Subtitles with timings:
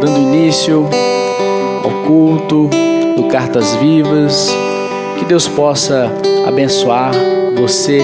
[0.00, 0.88] Dando início
[1.84, 2.70] ao culto
[3.14, 4.48] do Cartas Vivas.
[5.18, 6.10] Que Deus possa
[6.46, 7.12] abençoar
[7.54, 8.00] você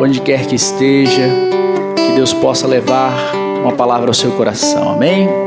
[0.00, 1.28] onde quer que esteja.
[1.94, 3.12] Que Deus possa levar
[3.62, 4.90] uma palavra ao seu coração.
[4.90, 5.43] Amém?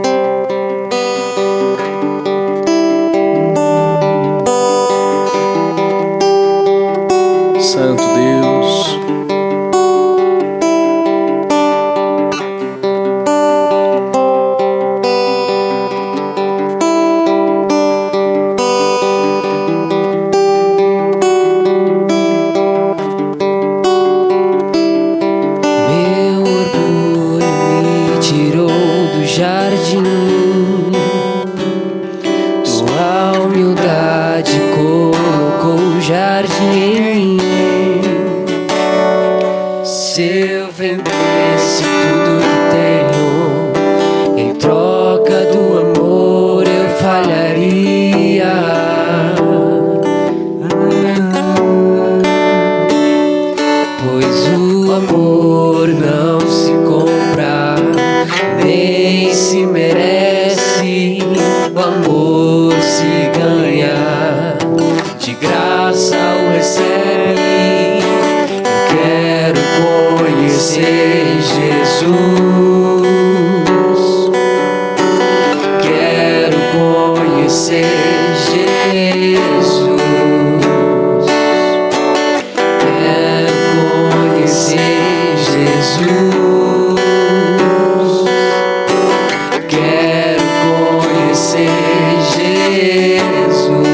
[92.77, 93.87] Jesus.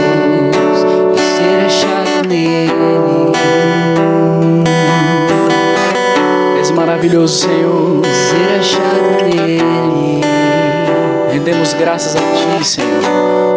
[1.15, 3.31] E ser achado nele.
[6.59, 8.01] Esse maravilhoso Senhor.
[8.05, 10.21] Ser achado nele.
[11.31, 13.52] Rendemos graças a Ti, Senhor.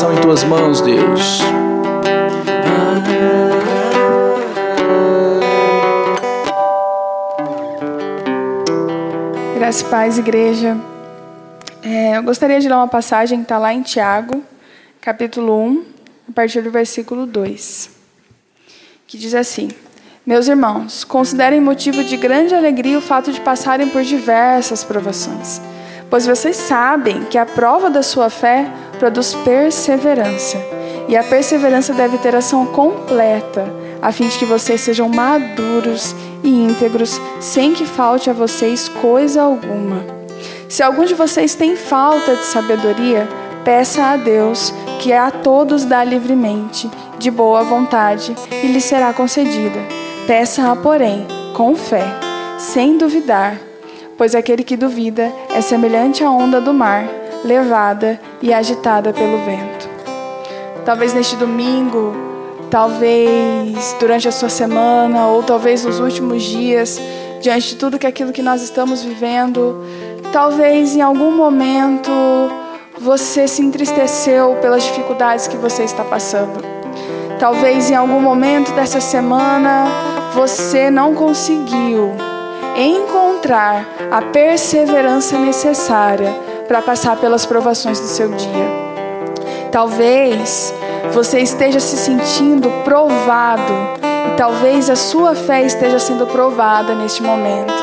[0.00, 1.40] Nossa oração em tuas mãos, Deus.
[9.56, 10.76] Graças paz, igreja.
[11.82, 14.42] É, eu gostaria de ler uma passagem que está lá em Tiago,
[15.00, 15.84] capítulo 1,
[16.30, 17.90] a partir do versículo 2,
[19.06, 19.68] que diz assim:
[20.24, 25.60] Meus irmãos, considerem motivo de grande alegria o fato de passarem por diversas provações,
[26.08, 28.70] pois vocês sabem que a prova da sua fé
[29.00, 30.58] produz perseverança,
[31.08, 33.64] e a perseverança deve ter ação completa,
[34.02, 36.14] a fim de que vocês sejam maduros
[36.44, 40.04] e íntegros, sem que falte a vocês coisa alguma.
[40.68, 43.26] Se algum de vocês tem falta de sabedoria,
[43.64, 46.88] peça a Deus, que a todos dá livremente,
[47.18, 49.80] de boa vontade e lhe será concedida.
[50.26, 52.04] Peça-a, porém, com fé,
[52.58, 53.58] sem duvidar,
[54.18, 57.04] pois aquele que duvida é semelhante à onda do mar,
[57.42, 59.88] levada e agitada pelo vento.
[60.84, 62.14] Talvez neste domingo,
[62.70, 67.00] talvez durante a sua semana, ou talvez nos últimos dias,
[67.40, 69.84] diante de tudo que aquilo que nós estamos vivendo,
[70.32, 72.10] talvez em algum momento
[72.98, 76.62] você se entristeceu pelas dificuldades que você está passando.
[77.38, 79.86] Talvez em algum momento dessa semana
[80.34, 82.12] você não conseguiu
[82.76, 88.68] encontrar a perseverança necessária para passar pelas provações do seu dia.
[89.72, 90.72] Talvez
[91.12, 93.72] você esteja se sentindo provado
[94.28, 97.74] e talvez a sua fé esteja sendo provada neste momento,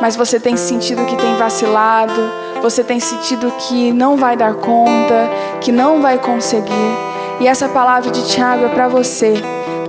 [0.00, 2.30] mas você tem sentido que tem vacilado,
[2.62, 5.28] você tem sentido que não vai dar conta,
[5.60, 6.96] que não vai conseguir.
[7.40, 9.34] E essa palavra de Tiago é para você.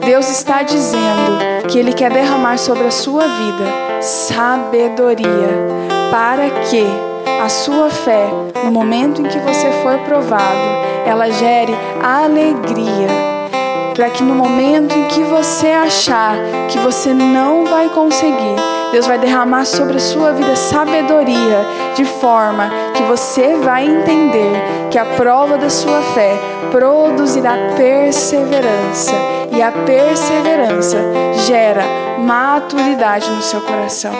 [0.04, 5.50] Deus está dizendo que Ele quer derramar sobre a sua vida sabedoria
[6.10, 7.09] para que
[7.42, 8.28] a sua fé,
[8.64, 10.68] no momento em que você for provado,
[11.06, 11.74] ela gere
[12.04, 13.08] alegria.
[13.96, 16.36] Para que no momento em que você achar
[16.70, 18.56] que você não vai conseguir,
[18.92, 21.66] Deus vai derramar sobre a sua vida sabedoria,
[21.96, 26.38] de forma que você vai entender que a prova da sua fé
[26.72, 29.14] produzirá perseverança,
[29.52, 30.98] e a perseverança
[31.46, 31.84] gera
[32.20, 34.12] maturidade no seu coração.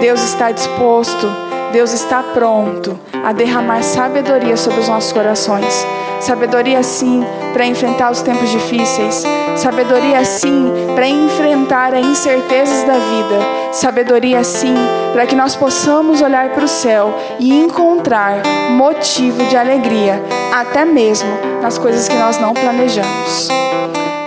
[0.00, 1.30] Deus está disposto,
[1.72, 5.86] Deus está pronto a derramar sabedoria sobre os nossos corações.
[6.20, 7.24] Sabedoria sim
[7.54, 9.24] para enfrentar os tempos difíceis.
[9.56, 13.72] Sabedoria sim para enfrentar as incertezas da vida.
[13.72, 14.74] Sabedoria sim
[15.14, 18.42] para que nós possamos olhar para o céu e encontrar
[18.72, 20.22] motivo de alegria,
[20.54, 21.30] até mesmo
[21.62, 23.48] nas coisas que nós não planejamos.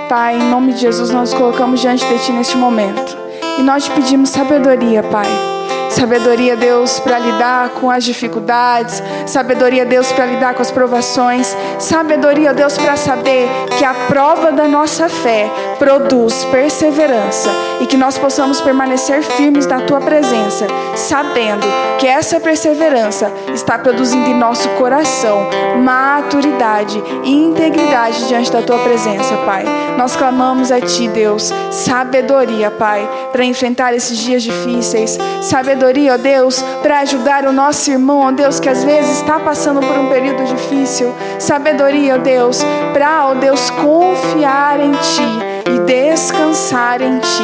[0.09, 3.15] Pai, em nome de Jesus, nós nos colocamos diante de Ti neste momento.
[3.59, 5.54] E nós te pedimos sabedoria, Pai
[5.95, 9.01] Sabedoria, Deus, para lidar com as dificuldades.
[9.25, 11.55] Sabedoria, Deus, para lidar com as provações.
[11.79, 13.47] Sabedoria, Deus, para saber
[13.77, 15.49] que a prova da nossa fé
[15.79, 17.49] produz perseverança
[17.79, 21.65] e que nós possamos permanecer firmes na tua presença, sabendo
[21.97, 25.49] que essa perseverança está produzindo em nosso coração
[25.81, 29.63] maturidade e integridade diante da tua presença, Pai.
[29.97, 36.61] Nós clamamos a ti, Deus, sabedoria, Pai, para enfrentar esses dias difíceis, sabedoria, ó Deus,
[36.81, 40.43] para ajudar o nosso irmão, ó Deus, que às vezes está passando por um período
[40.45, 47.43] difícil, sabedoria, ó Deus, para, ó Deus, confiar em ti e descansar em Ti.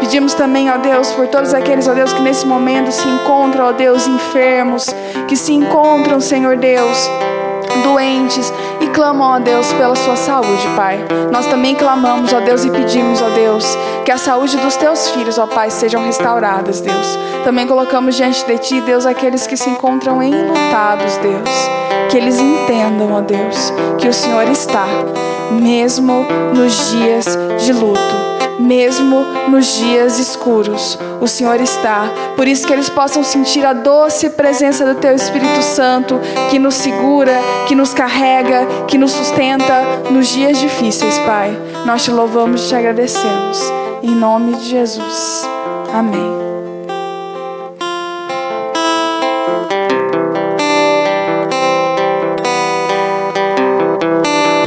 [0.00, 3.72] Pedimos também, ó Deus, por todos aqueles, ó Deus, que nesse momento se encontram, ó
[3.72, 4.86] Deus, enfermos,
[5.28, 7.08] que se encontram, Senhor Deus,
[7.82, 11.04] doentes e clamam, ó Deus, pela sua saúde, Pai.
[11.30, 15.38] Nós também clamamos, ó Deus, e pedimos, ó Deus, que a saúde dos teus filhos,
[15.38, 17.18] ó Pai, sejam restauradas, Deus.
[17.44, 21.50] Também colocamos diante de Ti, Deus, aqueles que se encontram enlutados, Deus.
[22.10, 24.86] Que eles entendam, ó Deus, que o Senhor está,
[25.50, 27.26] mesmo nos dias
[27.64, 32.08] de luto mesmo nos dias escuros, o Senhor está.
[32.36, 36.20] Por isso que eles possam sentir a doce presença do Teu Espírito Santo,
[36.50, 41.56] que nos segura, que nos carrega, que nos sustenta nos dias difíceis, Pai.
[41.86, 43.58] Nós te louvamos e te agradecemos.
[44.02, 45.48] Em nome de Jesus.
[45.92, 46.42] Amém.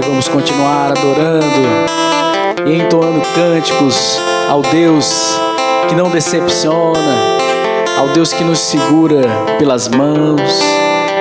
[0.07, 2.24] Vamos continuar adorando
[2.65, 4.19] e entoando cânticos
[4.49, 5.39] ao Deus
[5.89, 7.15] que não decepciona,
[7.97, 9.23] ao Deus que nos segura
[9.57, 10.41] pelas mãos,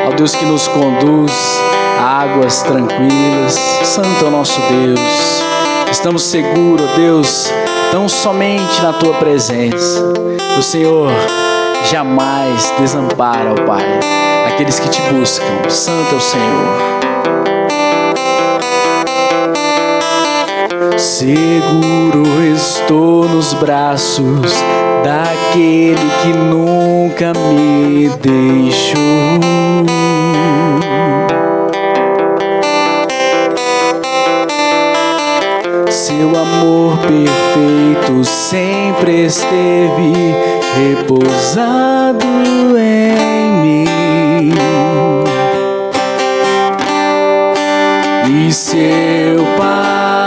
[0.04, 1.32] ao Deus que nos conduz
[1.98, 3.54] a águas tranquilas.
[3.82, 5.00] Santo é o nosso Deus.
[5.90, 7.52] Estamos seguros, Deus,
[7.90, 10.12] tão somente na tua presença.
[10.58, 11.10] O Senhor
[11.90, 13.84] jamais desampara, ó Pai,
[14.46, 15.68] aqueles que te buscam.
[15.68, 17.63] Santo é o Senhor.
[21.04, 24.52] Seguro estou nos braços
[25.04, 28.98] daquele que nunca me deixou.
[35.90, 40.34] Seu amor perfeito sempre esteve
[40.74, 42.26] repousado
[42.78, 44.54] em mim.
[48.48, 49.44] E seu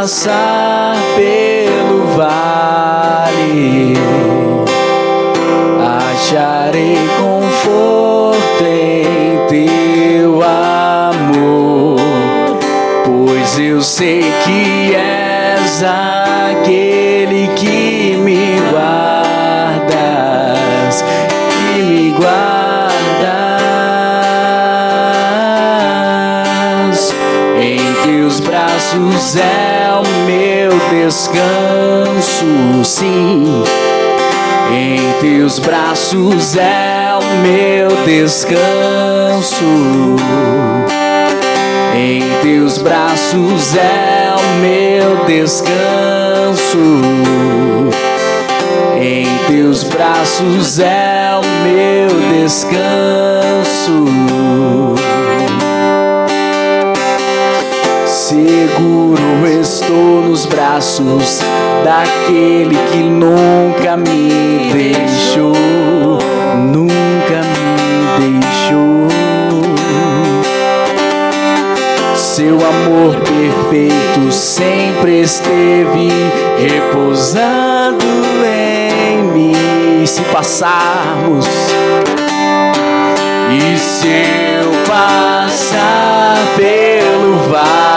[0.07, 3.93] passar pelo vale,
[5.83, 11.99] acharei conforto em teu amor,
[13.03, 16.16] pois eu sei que és és
[31.17, 33.63] descanso, sim.
[34.71, 39.65] Em teus braços é o meu descanso.
[41.95, 46.77] Em teus braços é o meu descanso.
[49.01, 54.05] Em teus braços é o meu descanso.
[58.27, 61.39] Seguro estou nos braços
[61.81, 65.53] daquele que nunca me deixou,
[66.57, 67.41] nunca
[68.19, 69.07] me deixou.
[72.17, 76.11] Seu amor perfeito sempre esteve
[76.57, 78.03] repousando
[78.45, 80.05] em mim.
[80.05, 81.45] Se passarmos
[83.49, 87.96] e se eu passar pelo vale,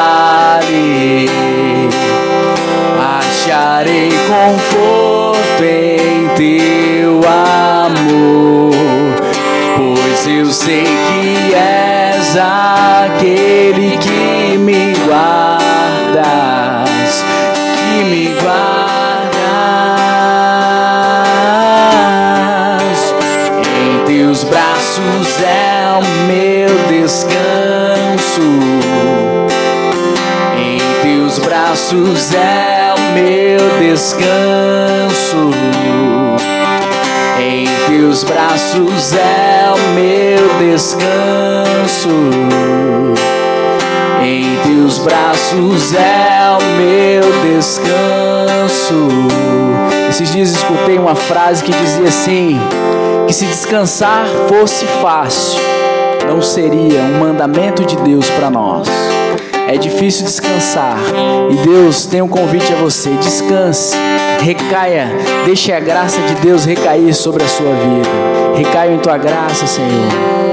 [2.99, 8.75] acharei conforto em teu amor,
[9.77, 11.20] pois eu sei que
[34.11, 35.51] descanso.
[37.39, 42.09] Em teus braços é o meu descanso.
[44.23, 49.09] Em teus braços é o meu descanso.
[50.09, 52.61] Esses dias escutei uma frase que dizia assim:
[53.27, 55.61] que se descansar fosse fácil,
[56.27, 58.89] não seria um mandamento de Deus para nós.
[59.71, 60.99] É difícil descansar
[61.49, 63.97] e Deus tem um convite a você: descanse,
[64.41, 65.09] recaia,
[65.45, 68.59] deixe a graça de Deus recair sobre a sua vida.
[68.59, 70.50] Recaia em tua graça, Senhor.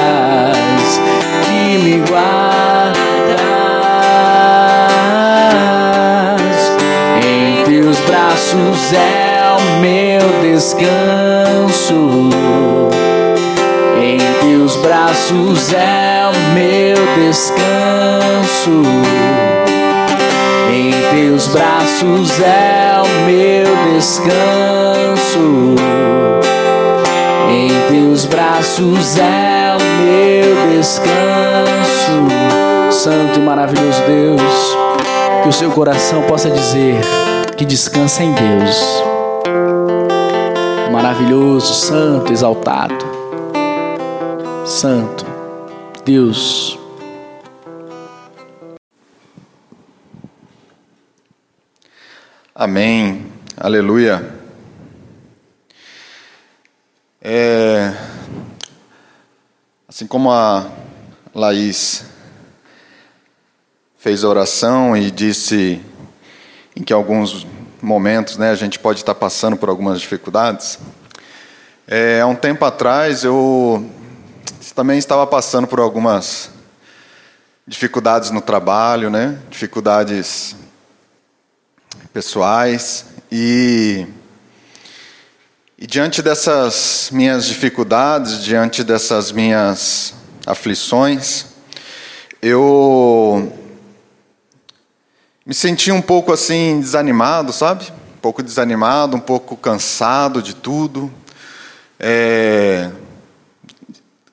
[1.44, 2.96] que me guardas.
[7.22, 12.30] Em teus braços é o meu descanso.
[14.02, 16.96] Em teus braços é o meu
[17.26, 18.82] descanso.
[21.12, 25.74] Teus braços é o meu descanso.
[27.50, 31.12] Em teus braços é o meu descanso.
[32.90, 34.76] Santo e maravilhoso Deus,
[35.42, 36.98] que o seu coração possa dizer
[37.58, 39.04] que descansa em Deus.
[40.90, 43.04] Maravilhoso, santo, exaltado.
[44.64, 45.26] Santo,
[46.06, 46.81] Deus.
[52.64, 53.26] Amém.
[53.56, 54.24] Aleluia.
[57.20, 57.92] É,
[59.88, 60.70] assim como a
[61.34, 62.04] Laís
[63.98, 65.84] fez a oração e disse
[66.76, 67.44] em que alguns
[67.82, 70.78] momentos né, a gente pode estar passando por algumas dificuldades.
[71.88, 73.90] É, há um tempo atrás eu
[74.72, 76.48] também estava passando por algumas
[77.66, 80.61] dificuldades no trabalho, né, dificuldades
[82.12, 84.06] pessoais e
[85.78, 90.14] e diante dessas minhas dificuldades, diante dessas minhas
[90.46, 91.46] aflições,
[92.40, 93.52] eu
[95.44, 97.92] me senti um pouco assim desanimado, sabe?
[98.22, 101.12] pouco desanimado, um pouco cansado de tudo.
[101.98, 102.88] É,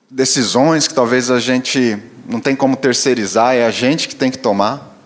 [0.08, 4.38] decisões que talvez a gente não tem como terceirizar, é a gente que tem que
[4.38, 4.96] tomar,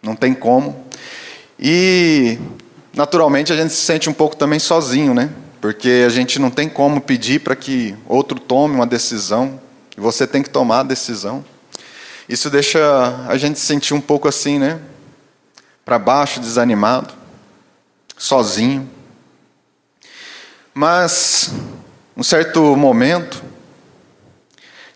[0.00, 0.86] não tem como.
[1.64, 2.40] E,
[2.92, 5.30] naturalmente, a gente se sente um pouco também sozinho, né?
[5.60, 9.60] Porque a gente não tem como pedir para que outro tome uma decisão,
[9.96, 11.44] você tem que tomar a decisão.
[12.28, 12.80] Isso deixa
[13.28, 14.80] a gente se sentir um pouco assim, né?
[15.84, 17.14] Para baixo, desanimado,
[18.18, 18.90] sozinho.
[20.74, 21.52] Mas,
[22.16, 23.40] um certo momento,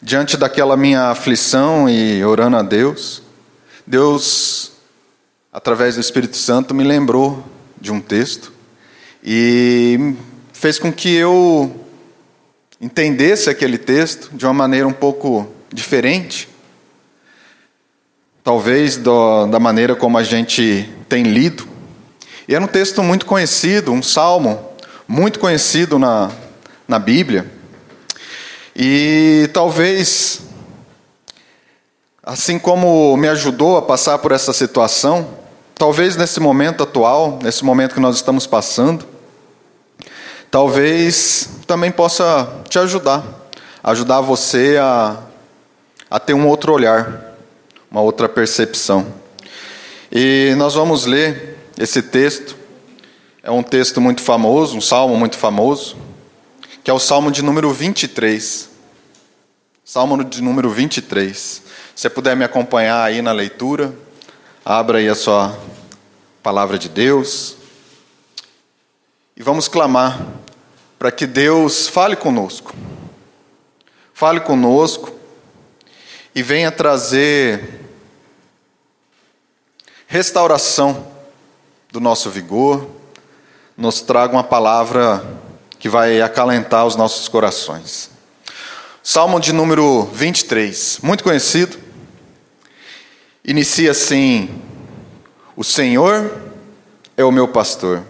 [0.03, 3.23] diante daquela minha aflição e orando a Deus,
[3.87, 4.73] Deus,
[5.57, 7.43] através do Espírito Santo, me lembrou
[7.81, 8.53] de um texto
[9.25, 10.15] e
[10.53, 11.75] fez com que eu
[12.79, 16.47] entendesse aquele texto de uma maneira um pouco diferente,
[18.45, 21.67] talvez do, da maneira como a gente tem lido.
[22.47, 24.63] E era um texto muito conhecido, um salmo
[25.09, 26.31] muito conhecido na,
[26.87, 27.51] na Bíblia.
[28.77, 30.43] E talvez,
[32.23, 35.46] assim como me ajudou a passar por essa situação,
[35.79, 39.05] talvez nesse momento atual, nesse momento que nós estamos passando,
[40.51, 43.23] talvez também possa te ajudar,
[43.85, 45.23] ajudar você a,
[46.11, 47.37] a ter um outro olhar,
[47.91, 49.07] uma outra percepção.
[50.11, 52.57] E nós vamos ler esse texto,
[53.43, 55.97] é um texto muito famoso, um salmo muito famoso,
[56.83, 58.71] que é o Salmo de número 23.
[59.85, 61.37] Salmo de número 23.
[61.37, 61.63] Se
[61.95, 63.93] você puder me acompanhar aí na leitura,
[64.69, 65.57] abra aí a sua
[66.43, 67.55] palavra de Deus.
[69.37, 70.27] E vamos clamar
[70.99, 72.75] para que Deus fale conosco.
[74.13, 75.13] Fale conosco
[76.35, 77.81] e venha trazer
[80.09, 81.13] restauração
[81.93, 82.89] do nosso vigor,
[83.77, 85.25] nos traga uma palavra
[85.79, 88.11] que vai acalentar os nossos corações.
[89.01, 91.86] Salmo de número 23, muito conhecido.
[93.47, 94.51] Inicia assim:
[95.57, 96.33] O Senhor
[97.17, 98.03] é o meu pastor,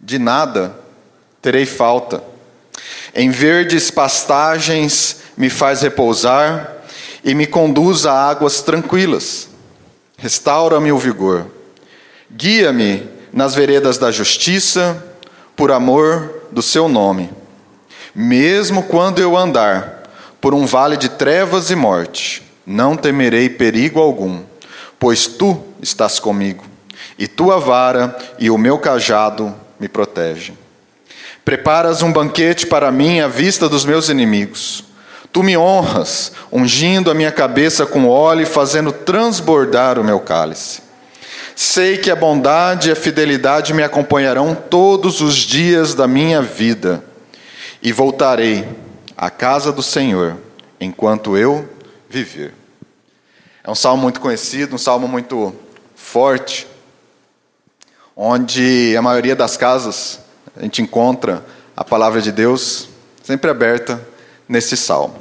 [0.00, 0.72] de nada
[1.42, 2.22] terei falta.
[3.12, 6.76] Em verdes pastagens me faz repousar
[7.24, 9.48] e me conduz a águas tranquilas.
[10.16, 11.46] Restaura-me o vigor.
[12.30, 15.04] Guia-me nas veredas da justiça,
[15.56, 17.30] por amor do seu nome.
[18.14, 20.04] Mesmo quando eu andar
[20.40, 24.42] por um vale de trevas e morte, não temerei perigo algum,
[24.98, 26.64] pois tu estás comigo,
[27.18, 30.56] e tua vara e o meu cajado me protegem.
[31.44, 34.84] Preparas um banquete para mim à vista dos meus inimigos.
[35.32, 40.82] Tu me honras, ungindo a minha cabeça com óleo e fazendo transbordar o meu cálice.
[41.54, 47.02] Sei que a bondade e a fidelidade me acompanharão todos os dias da minha vida,
[47.82, 48.66] e voltarei
[49.16, 50.36] à casa do Senhor
[50.80, 51.68] enquanto eu
[52.08, 52.52] viver.
[53.68, 55.54] É um salmo muito conhecido, um salmo muito
[55.94, 56.66] forte,
[58.16, 60.20] onde a maioria das casas
[60.56, 61.44] a gente encontra
[61.76, 62.88] a palavra de Deus
[63.22, 64.02] sempre aberta
[64.48, 65.16] nesse salmo.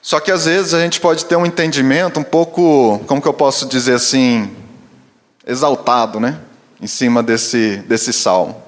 [0.00, 3.34] Só que às vezes a gente pode ter um entendimento um pouco, como que eu
[3.34, 4.56] posso dizer assim,
[5.44, 6.40] exaltado, né?
[6.80, 8.62] Em cima desse, desse salmo.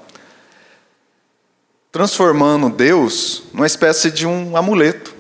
[1.93, 5.15] Transformando Deus numa espécie de um amuleto.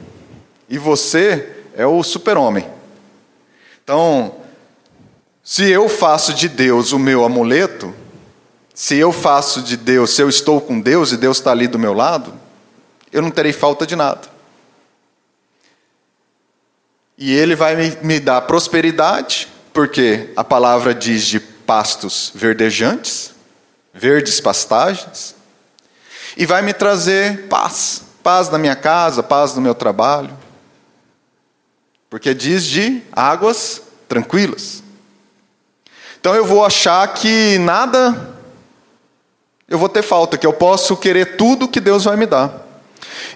[0.69, 2.80] E você é o super-homem.
[3.91, 4.37] Então,
[5.43, 7.93] se eu faço de Deus o meu amuleto,
[8.73, 11.77] se eu faço de Deus, se eu estou com Deus e Deus está ali do
[11.77, 12.33] meu lado,
[13.13, 14.29] eu não terei falta de nada.
[17.19, 23.35] E Ele vai me, dar prosperidade, porque a palavra diz de pastos verdejantes,
[23.93, 25.35] verdes pastagens,
[26.37, 30.39] e vai me trazer paz, paz na minha casa, paz no meu trabalho,
[32.11, 34.83] porque diz de águas tranquilas.
[36.21, 38.37] Então eu vou achar que nada
[39.69, 42.67] eu vou ter falta, que eu posso querer tudo que Deus vai me dar.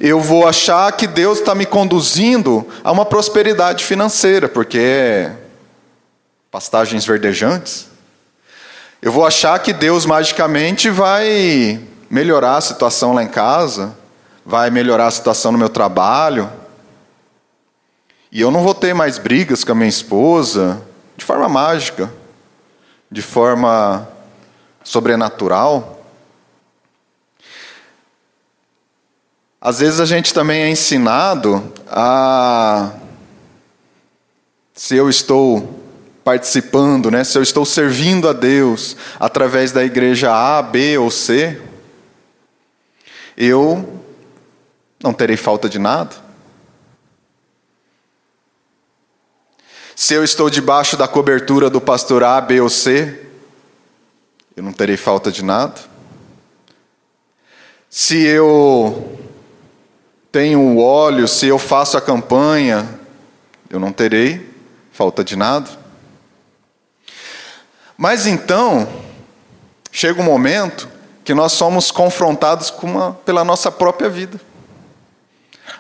[0.01, 5.37] Eu vou achar que Deus está me conduzindo a uma prosperidade financeira, porque é
[6.51, 7.87] pastagens verdejantes.
[9.01, 13.97] Eu vou achar que Deus magicamente vai melhorar a situação lá em casa,
[14.45, 16.51] vai melhorar a situação no meu trabalho.
[18.35, 20.83] E eu não vou ter mais brigas com a minha esposa
[21.17, 22.13] de forma mágica,
[23.09, 24.09] de forma
[24.83, 26.05] sobrenatural.
[29.61, 32.91] Às vezes a gente também é ensinado a.
[34.75, 35.81] Se eu estou
[36.25, 37.23] participando, né?
[37.23, 41.63] se eu estou servindo a Deus através da igreja A, B ou C,
[43.37, 44.03] eu
[45.01, 46.24] não terei falta de nada.
[49.97, 53.27] Se eu estou debaixo da cobertura do pastor A, B ou C,
[54.57, 55.81] eu não terei falta de nada.
[57.89, 59.21] Se eu
[60.33, 62.99] tenho óleo, se eu faço a campanha,
[63.71, 64.53] eu não terei
[64.91, 65.71] falta de nada.
[67.97, 68.89] Mas então,
[69.93, 70.89] chega um momento
[71.25, 74.41] que nós somos confrontados uma, pela nossa própria vida.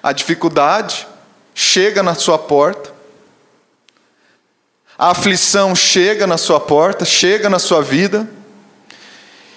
[0.00, 1.06] A dificuldade
[1.52, 2.93] chega na sua porta,
[4.98, 8.28] a aflição chega na sua porta, chega na sua vida,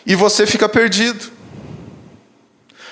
[0.06, 1.32] e você fica perdido.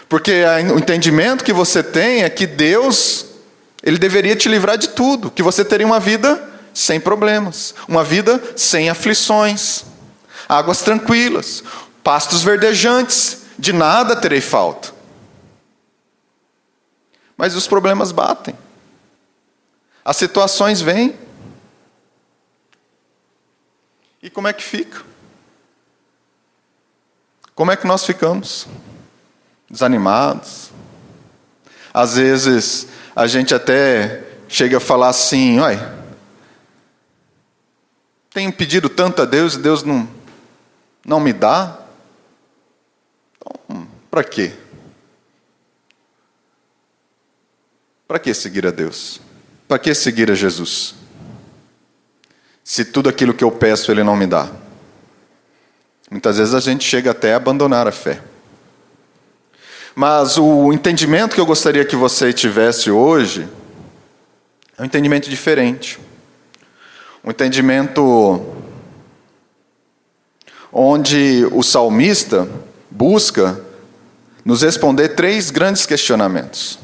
[0.08, 3.26] Porque o entendimento que você tem é que Deus,
[3.82, 8.42] Ele deveria te livrar de tudo, que você teria uma vida sem problemas, uma vida
[8.56, 9.86] sem aflições,
[10.48, 11.64] águas tranquilas,
[12.04, 14.94] pastos verdejantes, de nada terei falta.
[17.38, 18.56] Mas os problemas batem,
[20.04, 21.16] as situações vêm,
[24.26, 25.04] e como é que fica?
[27.54, 28.68] Como é que nós ficamos?
[29.70, 30.72] Desanimados.
[31.94, 35.96] Às vezes a gente até chega a falar assim: olha,
[38.32, 40.10] tenho pedido tanto a Deus e Deus não,
[41.06, 41.82] não me dá.
[43.38, 44.54] Então, para quê?
[48.08, 49.22] Para que seguir a Deus?
[49.68, 51.05] Para que seguir a Jesus?
[52.66, 54.50] Se tudo aquilo que eu peço Ele não me dá?
[56.10, 58.20] Muitas vezes a gente chega até a abandonar a fé.
[59.94, 63.48] Mas o entendimento que eu gostaria que você tivesse hoje
[64.76, 66.00] é um entendimento diferente.
[67.24, 68.44] Um entendimento
[70.74, 72.50] onde o salmista
[72.90, 73.62] busca
[74.44, 76.80] nos responder três grandes questionamentos.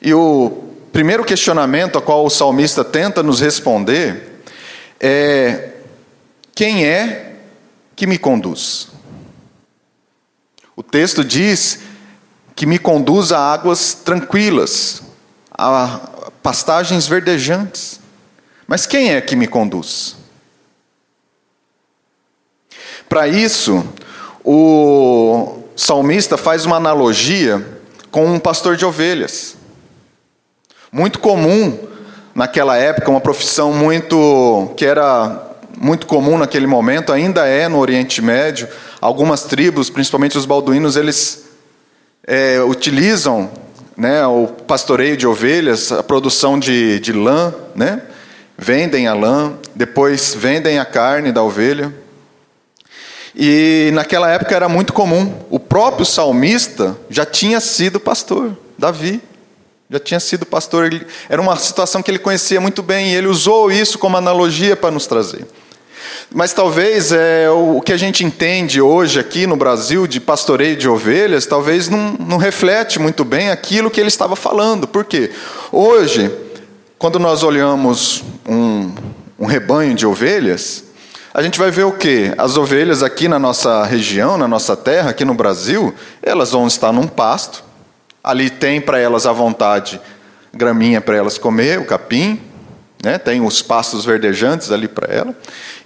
[0.00, 0.67] E o
[0.98, 4.42] primeiro questionamento a qual o salmista tenta nos responder
[4.98, 5.74] é:
[6.56, 7.36] quem é
[7.94, 8.88] que me conduz?
[10.74, 11.78] O texto diz
[12.56, 15.00] que me conduz a águas tranquilas,
[15.52, 16.00] a
[16.42, 18.00] pastagens verdejantes.
[18.66, 20.16] Mas quem é que me conduz?
[23.08, 23.86] Para isso,
[24.44, 27.64] o salmista faz uma analogia
[28.10, 29.57] com um pastor de ovelhas.
[30.90, 31.78] Muito comum
[32.34, 35.44] naquela época, uma profissão muito que era
[35.80, 38.68] muito comum naquele momento, ainda é no Oriente Médio.
[39.00, 41.48] Algumas tribos, principalmente os balduínos, eles
[42.26, 43.50] é, utilizam
[43.96, 48.02] né, o pastoreio de ovelhas, a produção de, de lã, né?
[48.56, 51.94] vendem a lã, depois vendem a carne da ovelha.
[53.34, 55.32] E naquela época era muito comum.
[55.48, 59.22] O próprio salmista já tinha sido pastor, Davi.
[59.90, 63.26] Já tinha sido pastor, ele, era uma situação que ele conhecia muito bem e ele
[63.26, 65.46] usou isso como analogia para nos trazer.
[66.30, 70.86] Mas talvez é, o que a gente entende hoje aqui no Brasil de pastoreio de
[70.86, 74.86] ovelhas, talvez não, não reflete muito bem aquilo que ele estava falando.
[74.86, 75.30] Por quê?
[75.72, 76.30] Hoje,
[76.98, 78.94] quando nós olhamos um,
[79.38, 80.84] um rebanho de ovelhas,
[81.32, 82.34] a gente vai ver o quê?
[82.36, 86.92] As ovelhas aqui na nossa região, na nossa terra, aqui no Brasil, elas vão estar
[86.92, 87.64] num pasto,
[88.22, 90.00] Ali tem para elas à vontade
[90.52, 92.40] graminha para elas comer, o capim,
[93.02, 93.18] né?
[93.18, 95.36] tem os pastos verdejantes ali para ela.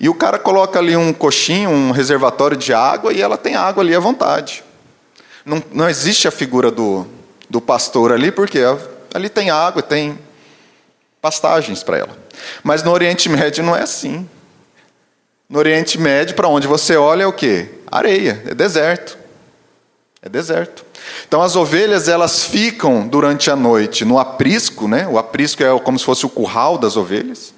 [0.01, 3.83] E o cara coloca ali um coxinho, um reservatório de água e ela tem água
[3.83, 4.64] ali à vontade.
[5.45, 7.07] Não, não existe a figura do,
[7.51, 8.61] do pastor ali, porque
[9.12, 10.18] ali tem água, tem
[11.21, 12.16] pastagens para ela.
[12.62, 14.29] Mas no Oriente Médio não é assim.
[15.49, 17.68] No Oriente Médio, para onde você olha é o quê?
[17.90, 19.18] Areia, é deserto.
[20.25, 20.85] É deserto.
[21.27, 25.09] Então as ovelhas elas ficam durante a noite no aprisco, né?
[25.09, 27.53] O aprisco é como se fosse o curral das ovelhas.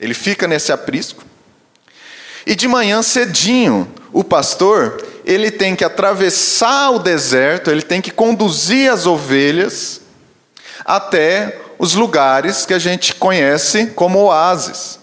[0.00, 1.22] Ele fica nesse aprisco.
[2.46, 8.10] E de manhã cedinho, o pastor, ele tem que atravessar o deserto, ele tem que
[8.10, 10.00] conduzir as ovelhas
[10.86, 14.98] até os lugares que a gente conhece como oásis.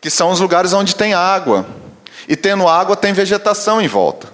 [0.00, 1.64] Que são os lugares onde tem água.
[2.26, 4.33] E tendo água tem vegetação em volta.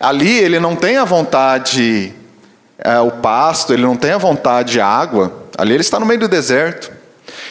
[0.00, 2.14] Ali ele não tem a vontade,
[2.78, 5.30] é, o pasto, ele não tem a vontade de água.
[5.58, 6.90] Ali ele está no meio do deserto.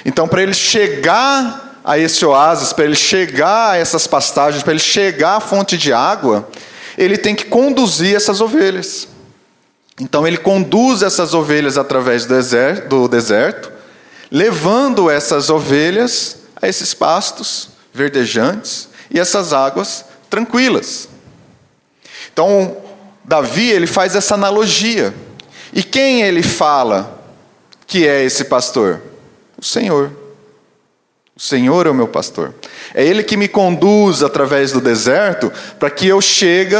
[0.03, 4.81] Então, para ele chegar a esse oásis, para ele chegar a essas pastagens, para ele
[4.81, 6.47] chegar à fonte de água,
[6.97, 9.07] ele tem que conduzir essas ovelhas.
[9.99, 13.71] Então ele conduz essas ovelhas através do deserto,
[14.31, 21.09] levando essas ovelhas a esses pastos verdejantes e essas águas tranquilas.
[22.39, 22.77] Então,
[23.25, 25.13] Davi, ele faz essa analogia.
[25.73, 27.21] E quem ele fala
[27.85, 29.01] que é esse pastor?
[29.57, 30.09] O Senhor.
[31.35, 32.53] O Senhor é o meu pastor.
[32.93, 36.77] É Ele que me conduz através do deserto para que eu chegue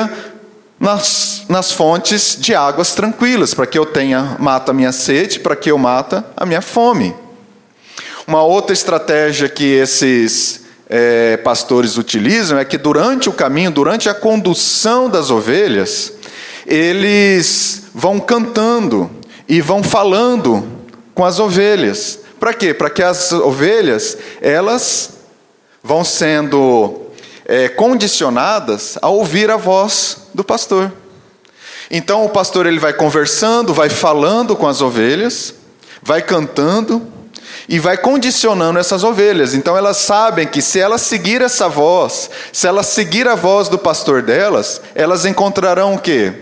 [0.80, 5.58] nas, nas fontes de águas tranquilas, para que eu tenha, mata a minha sede, para
[5.58, 7.14] que eu mata a minha fome.
[8.26, 14.14] Uma outra estratégia que esses é, pastores utilizam é que durante o caminho, durante a
[14.14, 16.14] condução das ovelhas,
[16.66, 19.10] eles vão cantando
[19.48, 20.68] e vão falando
[21.14, 22.20] com as ovelhas.
[22.40, 22.74] Para quê?
[22.74, 25.20] Para que as ovelhas, elas
[25.84, 27.02] vão sendo
[27.46, 30.92] é, condicionadas a ouvir a voz do pastor.
[31.92, 35.54] Então o pastor ele vai conversando, vai falando com as ovelhas,
[36.02, 37.19] vai cantando
[37.68, 39.54] e vai condicionando essas ovelhas.
[39.54, 43.78] Então elas sabem que se elas seguir essa voz, se elas seguir a voz do
[43.78, 46.34] pastor delas, elas encontrarão o quê?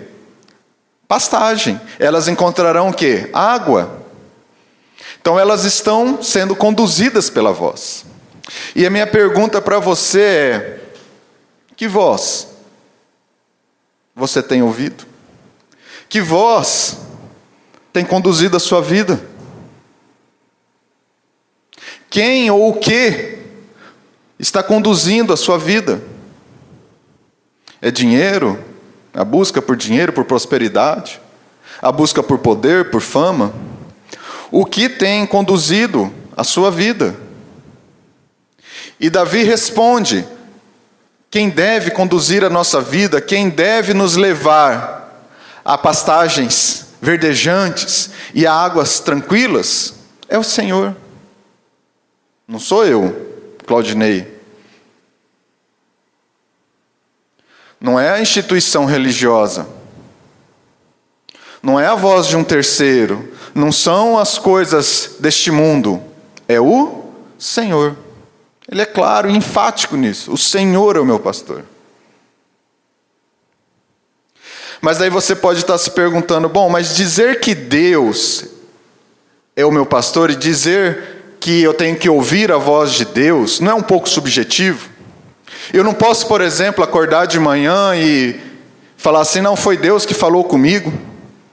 [1.08, 1.80] Pastagem.
[1.97, 3.30] Elas encontrarão o quê?
[3.34, 4.03] Água.
[5.19, 8.06] Então elas estão sendo conduzidas pela voz.
[8.75, 10.80] E a minha pergunta para você é:
[11.75, 12.47] que voz
[14.15, 15.06] você tem ouvido?
[16.10, 16.97] Que voz
[17.93, 19.19] tem conduzido a sua vida?
[22.10, 23.38] Quem ou o que
[24.39, 26.02] está conduzindo a sua vida?
[27.82, 28.63] É dinheiro?
[29.13, 31.20] A busca por dinheiro, por prosperidade?
[31.82, 33.54] A busca por poder, por fama?
[34.52, 37.15] o que tem conduzido a sua vida.
[39.00, 40.28] E Davi responde:
[41.30, 45.28] quem deve conduzir a nossa vida, quem deve nos levar
[45.63, 49.93] a pastagens verdejantes e a águas tranquilas,
[50.28, 50.96] é o Senhor.
[52.47, 54.38] Não sou eu, Claudinei.
[57.79, 59.67] Não é a instituição religiosa.
[61.62, 66.01] Não é a voz de um terceiro, não são as coisas deste mundo,
[66.47, 67.95] é o Senhor.
[68.71, 70.31] Ele é claro e enfático nisso.
[70.31, 71.63] O Senhor é o meu pastor.
[74.81, 78.45] Mas aí você pode estar se perguntando: bom, mas dizer que Deus
[79.55, 81.16] é o meu pastor e dizer
[81.47, 84.89] que eu tenho que ouvir a voz de Deus não é um pouco subjetivo?
[85.71, 88.38] Eu não posso, por exemplo, acordar de manhã e
[88.97, 90.91] falar assim: não foi Deus que falou comigo.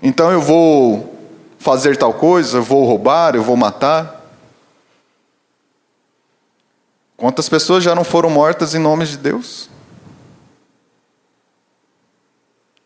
[0.02, 1.16] Então eu vou
[1.60, 4.20] fazer tal coisa, eu vou roubar, eu vou matar.
[7.16, 9.70] Quantas pessoas já não foram mortas em nome de Deus?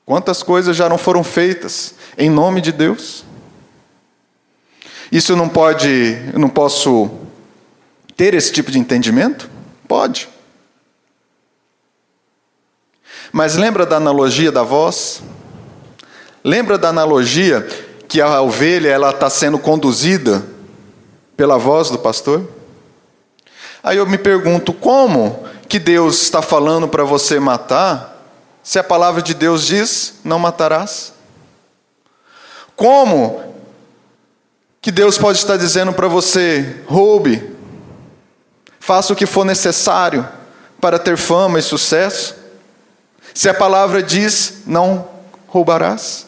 [0.04, 3.24] Quantas coisas já não foram feitas em nome de Deus?
[5.10, 5.88] Isso não pode,
[6.32, 7.10] eu não posso
[8.16, 9.48] ter esse tipo de entendimento?
[9.86, 10.28] Pode.
[13.32, 15.22] Mas lembra da analogia da voz?
[16.44, 17.62] Lembra da analogia
[18.08, 20.44] que a ovelha ela está sendo conduzida
[21.36, 22.48] pela voz do pastor?
[23.82, 28.16] Aí eu me pergunto como que Deus está falando para você matar,
[28.62, 31.12] se a palavra de Deus diz não matarás?
[32.74, 33.48] Como
[34.80, 37.56] que Deus pode estar dizendo para você roube,
[38.78, 40.26] faça o que for necessário
[40.80, 42.36] para ter fama e sucesso,
[43.34, 45.08] se a palavra diz não
[45.46, 46.26] roubarás?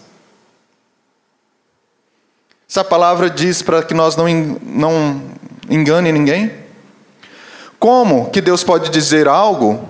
[2.68, 4.26] Essa palavra diz para que nós não,
[4.62, 5.22] não
[5.68, 6.52] engane ninguém.
[7.80, 9.88] Como que Deus pode dizer algo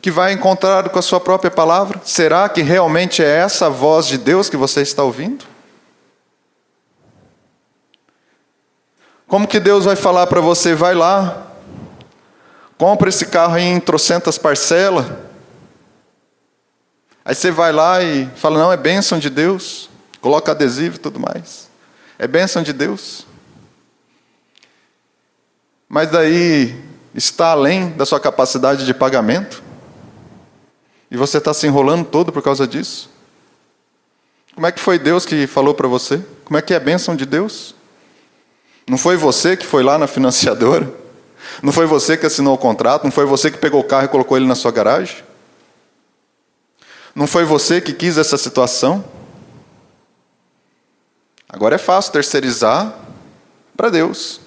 [0.00, 2.00] que vai encontrar com a sua própria palavra?
[2.04, 5.51] Será que realmente é essa a voz de Deus que você está ouvindo?
[9.32, 11.50] Como que Deus vai falar para você, vai lá,
[12.76, 15.06] compra esse carro em trocentas parcelas,
[17.24, 19.88] aí você vai lá e fala, não, é bênção de Deus,
[20.20, 21.70] coloca adesivo e tudo mais.
[22.18, 23.26] É bênção de Deus.
[25.88, 26.78] Mas daí
[27.14, 29.62] está além da sua capacidade de pagamento.
[31.10, 33.08] E você está se enrolando todo por causa disso.
[34.54, 36.22] Como é que foi Deus que falou para você?
[36.44, 37.74] Como é que é a bênção de Deus?
[38.88, 40.92] Não foi você que foi lá na financiadora?
[41.62, 43.04] Não foi você que assinou o contrato?
[43.04, 45.16] Não foi você que pegou o carro e colocou ele na sua garagem?
[47.14, 49.04] Não foi você que quis essa situação?
[51.48, 52.94] Agora é fácil terceirizar
[53.76, 54.40] para Deus.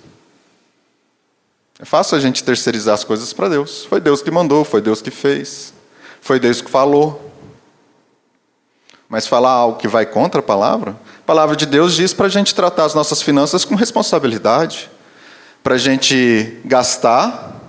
[1.79, 3.85] É fácil a gente terceirizar as coisas para Deus.
[3.85, 5.73] Foi Deus que mandou, foi Deus que fez,
[6.21, 7.24] foi Deus que falou.
[9.15, 12.29] Mas falar algo que vai contra a palavra, a palavra de Deus diz para a
[12.29, 14.89] gente tratar as nossas finanças com responsabilidade.
[15.63, 17.61] para a gente gastar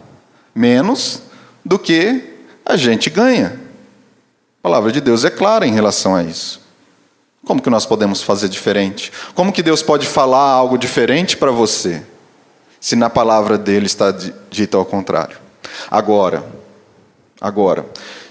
[0.52, 1.22] menos
[1.64, 3.61] do que a gente ganha.
[4.59, 6.61] A palavra de Deus é clara em relação a isso.
[7.46, 9.12] Como que nós podemos fazer diferente?
[9.32, 12.02] Como que Deus pode falar algo diferente para você,
[12.80, 14.12] se na palavra dele está
[14.50, 15.38] dito ao contrário?
[15.88, 16.44] Agora,
[17.40, 17.87] agora,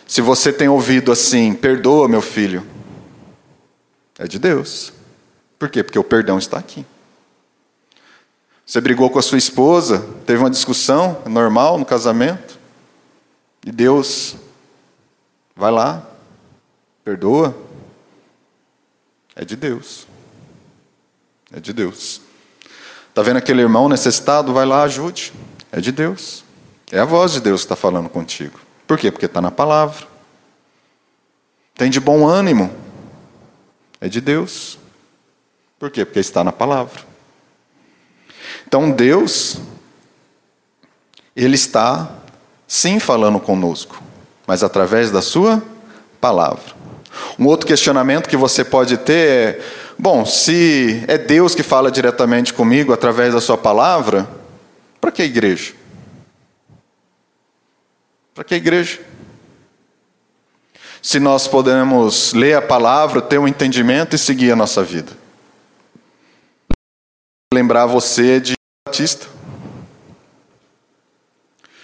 [0.06, 2.75] se você tem ouvido assim, perdoa meu filho,
[4.18, 4.94] é de Deus.
[5.58, 5.84] Por quê?
[5.84, 6.86] Porque o perdão está aqui.
[8.66, 12.58] Você brigou com a sua esposa, teve uma discussão normal no casamento,
[13.66, 14.36] e Deus
[15.56, 16.04] vai lá,
[17.04, 17.56] perdoa.
[19.36, 20.08] É de Deus.
[21.54, 22.22] É de Deus.
[23.10, 24.54] Está vendo aquele irmão necessitado?
[24.54, 25.34] Vai lá, ajude.
[25.72, 26.44] É de Deus.
[26.92, 28.60] É a voz de Deus que está falando contigo.
[28.88, 29.12] Por quê?
[29.12, 30.08] Porque está na palavra.
[31.74, 32.74] Tem de bom ânimo.
[34.06, 34.78] É de Deus.
[35.80, 36.06] Por quê?
[36.06, 37.02] Porque está na palavra.
[38.68, 39.58] Então Deus,
[41.36, 42.12] Ele está
[42.68, 44.00] sim falando conosco,
[44.46, 45.60] mas através da Sua
[46.22, 46.76] palavra.
[47.40, 49.62] Um outro questionamento que você pode ter é:
[49.98, 54.30] bom, se é Deus que fala diretamente comigo através da Sua palavra,
[55.02, 55.74] para que igreja?
[58.36, 59.00] Para que igreja?
[61.06, 65.12] Se nós podemos ler a palavra, ter um entendimento e seguir a nossa vida.
[67.54, 68.56] Lembrar você de
[68.88, 69.28] Batista.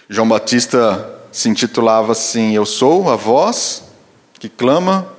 [0.08, 3.84] João Batista se intitulava assim: Eu sou a voz
[4.40, 5.14] que clama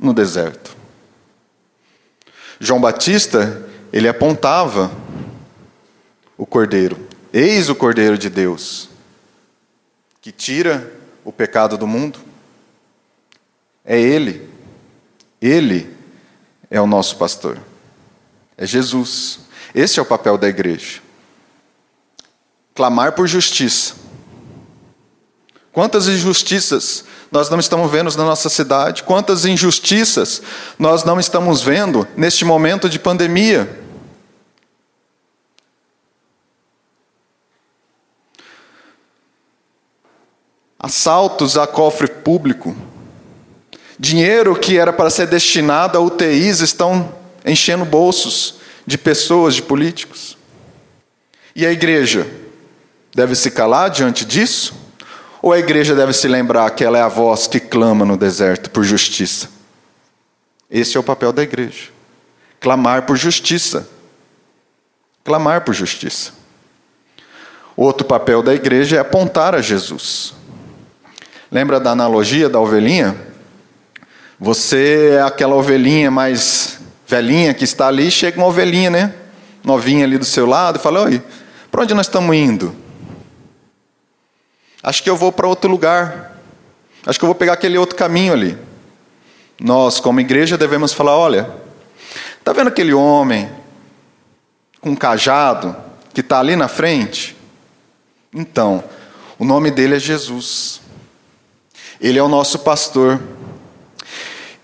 [0.00, 0.76] no deserto.
[2.60, 4.88] João Batista, ele apontava
[6.36, 7.08] o cordeiro.
[7.32, 8.88] Eis o cordeiro de Deus,
[10.22, 10.92] que tira
[11.24, 12.27] o pecado do mundo.
[13.90, 14.46] É ele.
[15.40, 15.90] Ele
[16.70, 17.58] é o nosso pastor.
[18.54, 19.40] É Jesus.
[19.74, 21.00] Esse é o papel da igreja.
[22.74, 23.94] Clamar por justiça.
[25.72, 29.04] Quantas injustiças nós não estamos vendo na nossa cidade?
[29.04, 30.42] Quantas injustiças
[30.78, 33.82] nós não estamos vendo neste momento de pandemia?
[40.78, 42.76] Assaltos a cofre público.
[43.98, 47.12] Dinheiro que era para ser destinado a UTIs estão
[47.44, 48.56] enchendo bolsos
[48.86, 50.38] de pessoas, de políticos.
[51.54, 52.26] E a igreja
[53.12, 54.74] deve se calar diante disso?
[55.42, 58.70] Ou a igreja deve se lembrar que ela é a voz que clama no deserto
[58.70, 59.48] por justiça?
[60.70, 61.90] Esse é o papel da igreja.
[62.60, 63.88] Clamar por justiça.
[65.24, 66.32] Clamar por justiça.
[67.76, 70.34] Outro papel da igreja é apontar a Jesus.
[71.50, 73.27] Lembra da analogia da ovelhinha?
[74.40, 79.14] Você é aquela ovelhinha mais velhinha que está ali, chega uma ovelhinha, né?
[79.64, 81.22] Novinha ali do seu lado, e fala: Oi,
[81.70, 82.74] para onde nós estamos indo?
[84.82, 86.38] Acho que eu vou para outro lugar.
[87.04, 88.56] Acho que eu vou pegar aquele outro caminho ali.
[89.60, 91.50] Nós, como igreja, devemos falar: olha,
[92.38, 93.50] está vendo aquele homem
[94.80, 95.74] com um cajado
[96.14, 97.36] que está ali na frente?
[98.32, 98.84] Então,
[99.38, 100.80] o nome dele é Jesus.
[102.00, 103.20] Ele é o nosso pastor.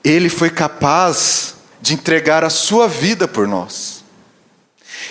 [0.04, 4.04] Ele foi capaz de entregar a sua vida por nós.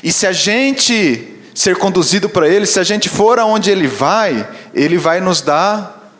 [0.04, 4.48] E se a gente ser conduzido para Ele, se a gente for aonde Ele vai,
[4.74, 6.12] Ele vai nos dar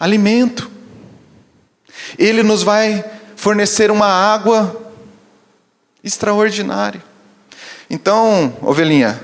[0.00, 0.70] alimento.
[2.18, 3.04] Ele nos vai
[3.36, 4.92] fornecer uma água
[6.02, 7.02] extraordinária.
[7.90, 9.20] Então, ovelhinha,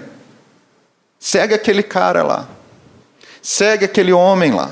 [1.18, 2.48] segue aquele cara lá,
[3.42, 4.70] segue aquele homem lá,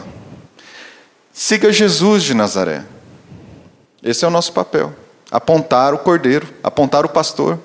[1.33, 2.85] siga Jesus de Nazaré.
[4.03, 4.93] Esse é o nosso papel
[5.33, 7.59] apontar o cordeiro, apontar o pastor,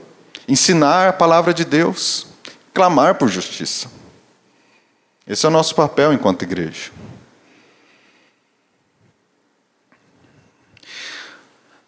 [0.47, 2.25] ensinar a palavra de Deus,
[2.73, 3.89] clamar por justiça.
[5.27, 6.91] Esse é o nosso papel enquanto igreja.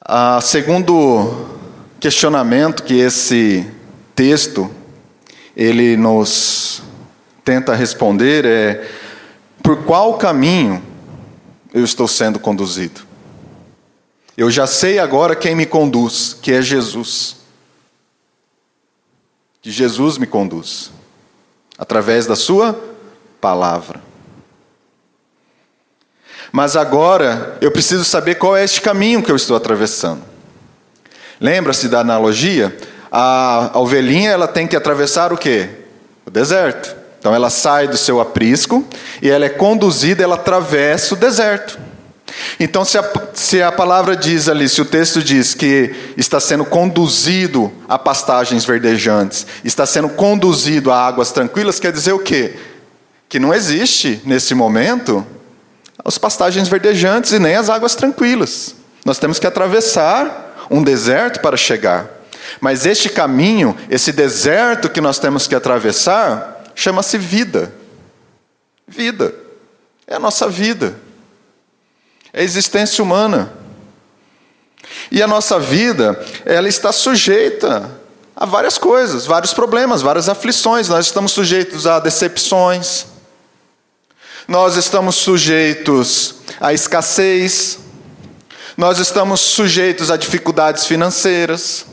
[0.01, 1.47] Ah, segundo
[1.97, 3.65] questionamento que esse
[4.13, 4.69] texto
[5.55, 6.81] ele nos
[7.45, 8.89] tenta responder é
[9.63, 10.83] por qual caminho
[11.73, 13.08] eu estou sendo conduzido?
[14.39, 17.35] Eu já sei agora quem me conduz, que é Jesus.
[19.61, 20.91] Que Jesus me conduz
[21.77, 22.73] através da Sua
[23.41, 24.01] palavra.
[26.53, 30.23] Mas agora eu preciso saber qual é este caminho que eu estou atravessando.
[31.37, 32.77] Lembra-se da analogia?
[33.11, 35.67] A, ovelhinha ela tem que atravessar o quê?
[36.25, 36.95] O deserto.
[37.19, 38.87] Então ela sai do seu aprisco
[39.21, 41.88] e ela é conduzida, ela atravessa o deserto.
[42.59, 46.65] Então, se a, se a palavra diz ali, se o texto diz que está sendo
[46.65, 52.55] conduzido a pastagens verdejantes, está sendo conduzido a águas tranquilas, quer dizer o quê?
[53.27, 55.25] Que não existe, nesse momento,
[56.03, 58.75] as pastagens verdejantes e nem as águas tranquilas.
[59.05, 62.07] Nós temos que atravessar um deserto para chegar.
[62.59, 67.71] Mas este caminho, esse deserto que nós temos que atravessar, chama-se vida.
[68.87, 69.33] Vida.
[70.07, 70.95] É a nossa vida
[72.33, 73.51] é a existência humana.
[75.11, 77.99] E a nossa vida, ela está sujeita
[78.35, 80.87] a várias coisas, vários problemas, várias aflições.
[80.87, 83.05] Nós estamos sujeitos a decepções,
[84.47, 87.79] nós estamos sujeitos à escassez,
[88.77, 91.85] nós estamos sujeitos a dificuldades financeiras,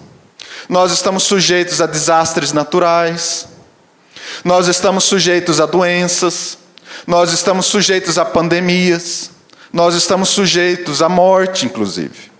[0.69, 3.49] nós estamos sujeitos a desastres naturais,
[4.45, 6.59] nós estamos sujeitos a doenças,
[7.07, 9.36] nós estamos sujeitos a pandemias
[9.77, 12.33] nós estamos sujeitos à morte, inclusive.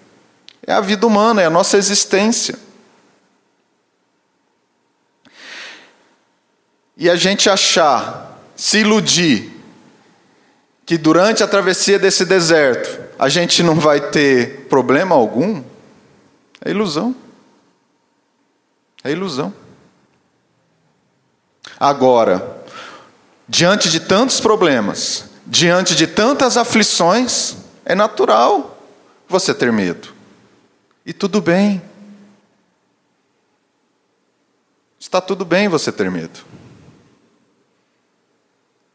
[0.67, 2.59] É a vida humana, é a nossa existência.
[6.97, 9.53] E a gente achar, se iludir,
[10.87, 15.63] que durante a travessia desse deserto a gente não vai ter problema algum,
[16.65, 17.15] é ilusão.
[19.05, 19.53] É ilusão.
[21.79, 22.63] Agora,
[23.47, 28.83] diante de tantos problemas, diante de tantas aflições, é natural
[29.29, 30.09] você ter medo.
[31.05, 31.81] E tudo bem.
[34.99, 36.41] Está tudo bem você ter medo.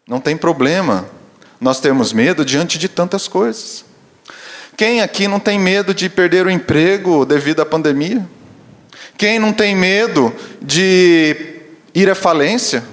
[0.06, 1.10] Não tem problema
[1.60, 3.86] nós termos medo diante de tantas coisas.
[4.76, 8.28] Quem aqui não tem medo de perder o emprego devido à pandemia?
[9.18, 11.62] Quem não tem medo de
[11.94, 12.84] ir à falência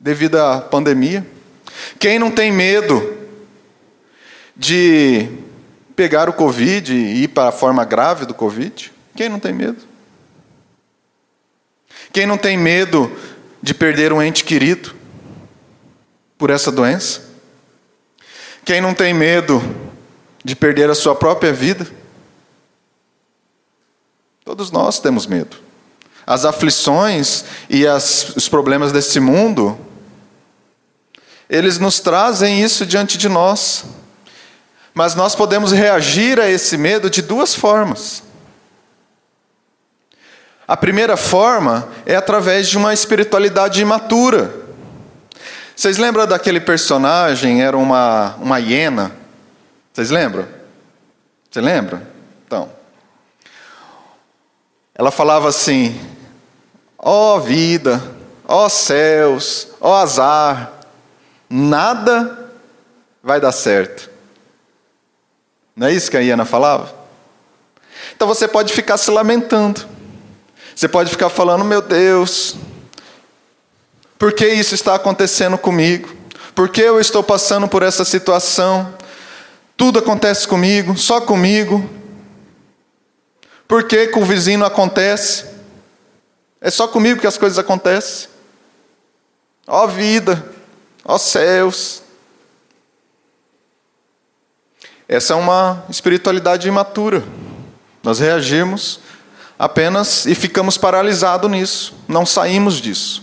[0.00, 1.24] devido à pandemia?
[1.98, 3.18] Quem não tem medo
[4.56, 5.28] de
[5.96, 8.92] pegar o Covid e ir para a forma grave do Covid?
[9.16, 9.78] Quem não tem medo?
[12.12, 13.10] Quem não tem medo
[13.62, 14.94] de perder um ente querido
[16.36, 17.22] por essa doença?
[18.64, 19.62] Quem não tem medo
[20.44, 21.86] de perder a sua própria vida?
[24.44, 25.56] Todos nós temos medo.
[26.26, 29.78] As aflições e as, os problemas desse mundo
[31.50, 33.84] eles nos trazem isso diante de nós.
[34.94, 38.22] Mas nós podemos reagir a esse medo de duas formas.
[40.66, 44.54] A primeira forma é através de uma espiritualidade imatura.
[45.74, 49.10] Vocês lembram daquele personagem, era uma, uma hiena?
[49.92, 50.46] Vocês lembram?
[51.50, 52.06] Você lembra?
[52.46, 52.70] Então.
[54.94, 56.00] Ela falava assim:
[56.96, 58.00] ó oh, vida,
[58.46, 60.79] ó oh, céus, ó oh, azar,
[61.50, 62.52] nada
[63.20, 64.08] vai dar certo.
[65.74, 66.94] Não é isso que a Iana falava?
[68.14, 69.86] Então você pode ficar se lamentando.
[70.74, 72.54] Você pode ficar falando: meu Deus,
[74.18, 76.14] por que isso está acontecendo comigo?
[76.54, 78.94] Por que eu estou passando por essa situação?
[79.76, 81.88] Tudo acontece comigo, só comigo.
[83.66, 85.46] Por que com o vizinho acontece?
[86.60, 88.28] É só comigo que as coisas acontecem.
[89.66, 90.44] Ó vida,
[91.04, 92.02] Ó céus!
[95.08, 97.24] Essa é uma espiritualidade imatura.
[98.02, 99.00] Nós reagimos
[99.58, 103.22] apenas e ficamos paralisados nisso, não saímos disso.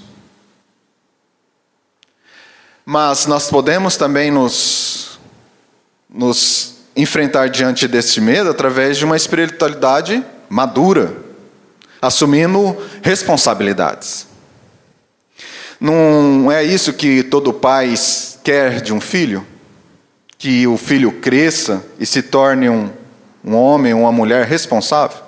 [2.85, 5.17] Mas nós podemos também nos,
[6.09, 11.15] nos enfrentar diante deste medo através de uma espiritualidade madura,
[12.01, 14.27] assumindo responsabilidades.
[15.79, 17.93] Não é isso que todo pai
[18.43, 19.45] quer de um filho?
[20.37, 22.91] Que o filho cresça e se torne um,
[23.43, 25.19] um homem, uma mulher responsável?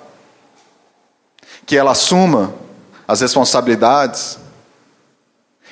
[1.64, 2.54] Que ela assuma
[3.06, 4.38] as responsabilidades?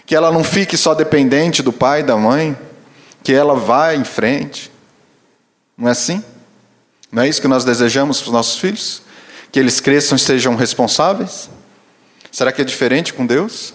[0.06, 2.56] Que ela não fique só dependente do pai e da mãe?
[3.22, 4.70] Que ela vá em frente?
[5.76, 6.22] Não é assim?
[7.10, 9.02] Não é isso que nós desejamos para os nossos filhos?
[9.50, 11.50] Que eles cresçam e sejam responsáveis?
[12.30, 13.74] Será que é diferente com Deus?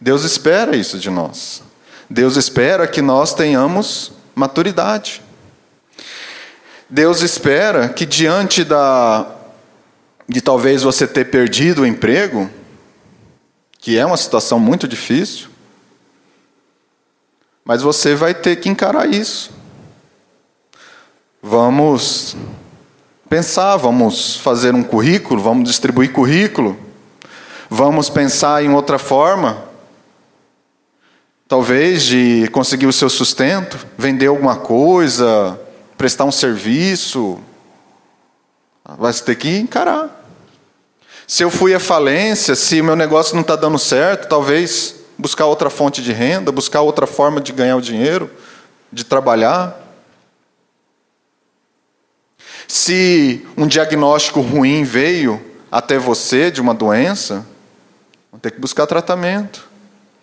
[0.00, 1.62] Deus espera isso de nós.
[2.08, 5.22] Deus espera que nós tenhamos maturidade.
[6.88, 9.32] Deus espera que diante da
[10.28, 12.50] de talvez você ter perdido o emprego,
[13.78, 15.48] que é uma situação muito difícil,
[17.64, 19.52] mas você vai ter que encarar isso.
[21.40, 22.36] Vamos
[23.28, 26.76] pensar, vamos fazer um currículo, vamos distribuir currículo,
[27.70, 29.65] vamos pensar em outra forma
[31.48, 35.58] talvez de conseguir o seu sustento, vender alguma coisa,
[35.96, 37.40] prestar um serviço,
[38.98, 40.24] vai ter que encarar.
[41.26, 45.70] Se eu fui à falência, se meu negócio não está dando certo, talvez buscar outra
[45.70, 48.30] fonte de renda, buscar outra forma de ganhar o dinheiro,
[48.92, 49.82] de trabalhar.
[52.68, 57.46] Se um diagnóstico ruim veio até você de uma doença,
[58.30, 59.68] vão ter que buscar tratamento,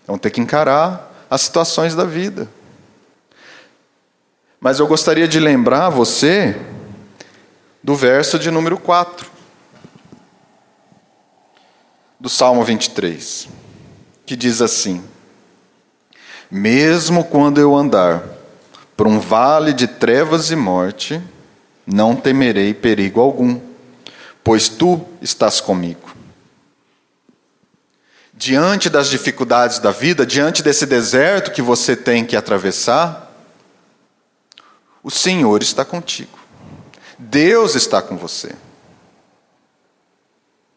[0.05, 2.47] vão ter que encarar as situações da vida.
[4.61, 6.55] Mas eu gostaria de lembrar você
[7.81, 9.31] do verso de número 4
[12.19, 13.47] do Salmo 23,
[14.27, 15.03] que diz assim:
[16.51, 18.23] Mesmo quando eu andar
[18.95, 21.19] por um vale de trevas e morte,
[21.83, 23.59] não temerei perigo algum,
[24.43, 26.12] pois tu estás comigo.
[28.43, 33.31] Diante das dificuldades da vida, diante desse deserto que você tem que atravessar,
[35.01, 36.37] o Senhor está contigo.
[37.17, 38.51] Deus está com você.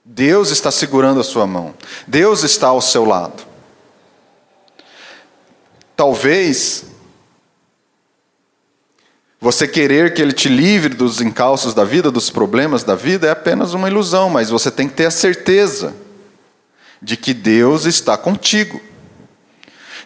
[0.05, 1.75] Deus está segurando a sua mão.
[2.07, 3.43] Deus está ao seu lado.
[5.97, 6.85] Talvez
[9.41, 13.31] você querer que Ele te livre dos encalços da vida, dos problemas da vida, é
[13.31, 16.06] apenas uma ilusão, mas você tem que ter a certeza
[17.01, 18.81] de que Deus está contigo.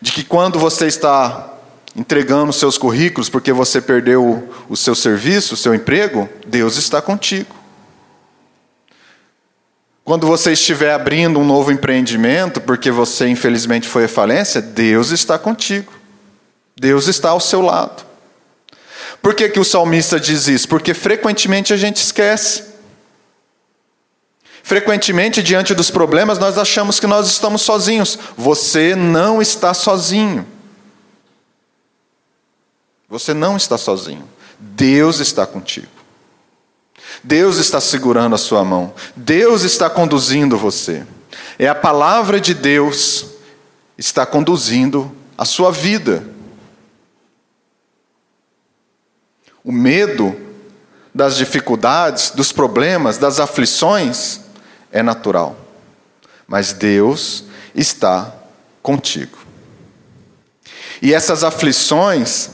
[0.00, 1.54] De que quando você está
[1.94, 7.54] entregando seus currículos porque você perdeu o seu serviço, o seu emprego, Deus está contigo.
[10.04, 15.38] Quando você estiver abrindo um novo empreendimento, porque você infelizmente foi à falência, Deus está
[15.38, 15.92] contigo.
[16.74, 18.04] Deus está ao seu lado.
[19.20, 20.66] Por que, que o salmista diz isso?
[20.66, 22.69] Porque frequentemente a gente esquece.
[24.62, 28.18] Frequentemente, diante dos problemas, nós achamos que nós estamos sozinhos.
[28.36, 30.46] Você não está sozinho.
[33.08, 34.28] Você não está sozinho.
[34.58, 35.88] Deus está contigo.
[37.24, 38.94] Deus está segurando a sua mão.
[39.16, 41.04] Deus está conduzindo você.
[41.58, 43.26] É a palavra de Deus
[43.98, 46.24] está conduzindo a sua vida.
[49.64, 50.34] O medo
[51.14, 54.40] das dificuldades, dos problemas, das aflições
[54.92, 55.56] é natural.
[56.46, 58.34] Mas Deus está
[58.82, 59.38] contigo.
[61.02, 62.50] E essas aflições,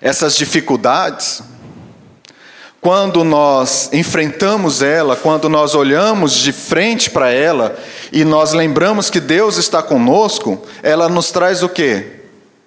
[0.00, 1.42] essas dificuldades,
[2.80, 7.76] quando nós enfrentamos ela, quando nós olhamos de frente para ela
[8.12, 12.20] e nós lembramos que Deus está conosco, ela nos traz o que?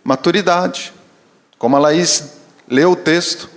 [0.04, 0.92] Maturidade.
[1.60, 2.34] Como a Laís
[2.68, 3.48] leu o texto.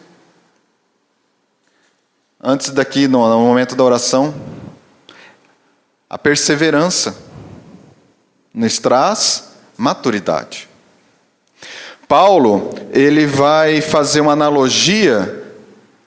[2.42, 4.34] Antes daqui, no momento da oração,
[6.10, 7.16] a perseverança
[8.52, 10.68] nos traz maturidade.
[12.08, 15.36] Paulo, ele vai fazer uma analogia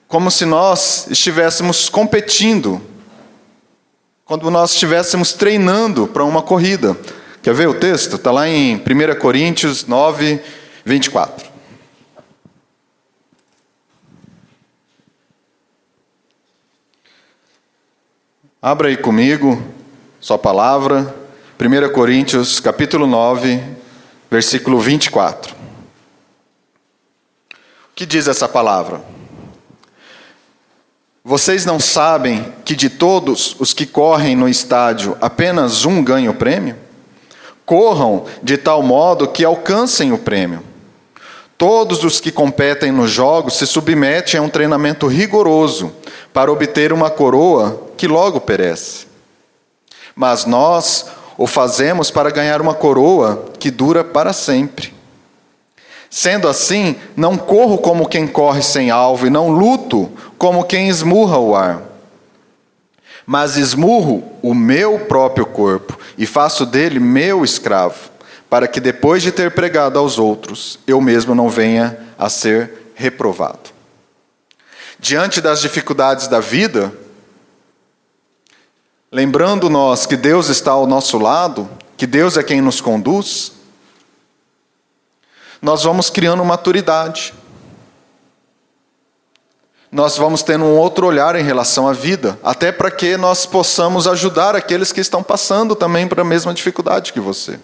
[0.06, 2.82] como se nós estivéssemos competindo,
[4.26, 6.97] quando nós estivéssemos treinando para uma corrida.
[7.41, 8.18] Quer ver o texto?
[8.18, 10.41] Está lá em 1 Coríntios 9,
[10.84, 11.49] 24.
[18.62, 19.62] Abra aí comigo,
[20.24, 21.13] sua palavra,
[21.59, 23.61] 1 Coríntios capítulo 9,
[24.32, 25.53] versículo 24.
[25.53, 25.57] O
[27.93, 29.01] que diz essa palavra?
[31.26, 36.36] Vocês não sabem que de todos os que correm no estádio, apenas um ganha o
[36.36, 36.78] prêmio?
[37.65, 40.63] Corram de tal modo que alcancem o prêmio.
[41.57, 45.91] Todos os que competem nos jogos se submetem a um treinamento rigoroso
[46.32, 49.11] para obter uma coroa que logo perece.
[50.16, 51.07] Mas nós
[51.38, 54.93] o fazemos para ganhar uma coroa que dura para sempre.
[56.09, 61.39] Sendo assim, não corro como quem corre sem alvo, e não luto como quem esmurra
[61.39, 61.82] o ar.
[63.26, 68.11] Mas esmurro o meu próprio corpo e faço dele meu escravo,
[68.49, 73.72] para que depois de ter pregado aos outros, eu mesmo não venha a ser reprovado.
[74.99, 76.93] Diante das dificuldades da vida,
[79.14, 83.53] lembrando nós que Deus está ao nosso lado, que Deus é quem nos conduz,
[85.61, 87.32] nós vamos criando maturidade.
[89.91, 94.07] Nós vamos tendo um outro olhar em relação à vida, até para que nós possamos
[94.07, 97.59] ajudar aqueles que estão passando também para a mesma dificuldade que você.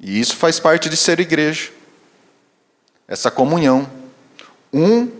[0.00, 1.70] E isso faz parte de ser igreja.
[3.06, 3.86] Essa comunhão.
[4.72, 5.10] Um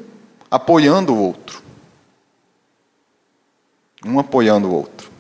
[0.51, 1.62] apoiando o outro.
[4.05, 5.11] Um apoiando o outro.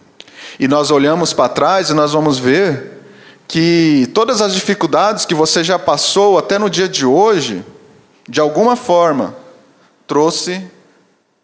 [0.59, 3.01] E nós olhamos para trás e nós vamos ver
[3.49, 7.65] que todas as dificuldades que você já passou até no dia de hoje,
[8.29, 9.37] de alguma forma,
[10.07, 10.65] trouxe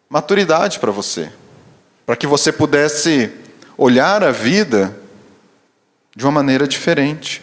[0.08, 1.30] maturidade para você,
[2.06, 3.30] para que você pudesse
[3.76, 4.96] olhar a vida
[6.16, 7.42] de uma maneira diferente.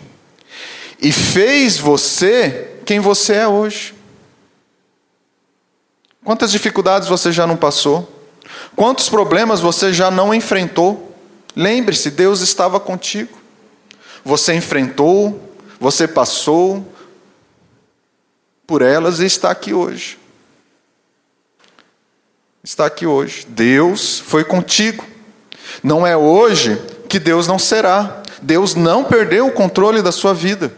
[0.99, 3.93] E fez você quem você é hoje.
[6.23, 8.14] Quantas dificuldades você já não passou?
[8.75, 11.15] Quantos problemas você já não enfrentou?
[11.55, 13.37] Lembre-se, Deus estava contigo.
[14.23, 16.85] Você enfrentou, você passou
[18.67, 20.17] por elas e está aqui hoje.
[22.63, 23.45] Está aqui hoje.
[23.47, 25.05] Deus foi contigo.
[25.83, 28.23] Não é hoje que Deus não será.
[28.41, 30.73] Deus não perdeu o controle da sua vida.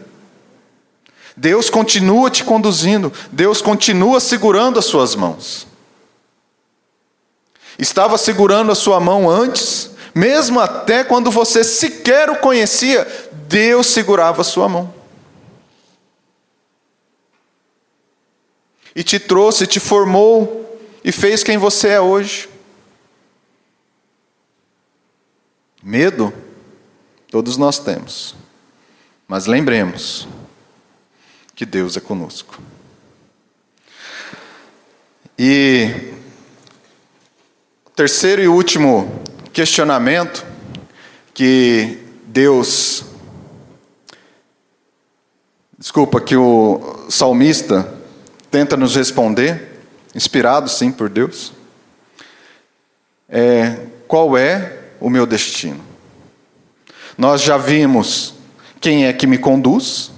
[1.36, 5.68] Deus continua te conduzindo, Deus continua segurando as suas mãos.
[7.78, 13.06] Estava segurando a sua mão antes, mesmo até quando você sequer o conhecia,
[13.46, 14.92] Deus segurava a sua mão.
[18.96, 22.48] E te trouxe, te formou e fez quem você é hoje.
[25.80, 26.34] Medo,
[27.30, 28.34] todos nós temos.
[29.28, 30.26] Mas lembremos
[31.54, 32.60] que Deus é conosco.
[35.38, 36.17] E
[37.98, 39.12] terceiro e último
[39.52, 40.46] questionamento
[41.34, 43.02] que Deus
[45.76, 47.92] desculpa que o salmista
[48.52, 49.80] tenta nos responder,
[50.14, 51.52] inspirado sim por Deus,
[53.28, 55.80] é qual é o meu destino.
[57.18, 58.32] Nós já vimos
[58.80, 60.12] quem é que me conduz,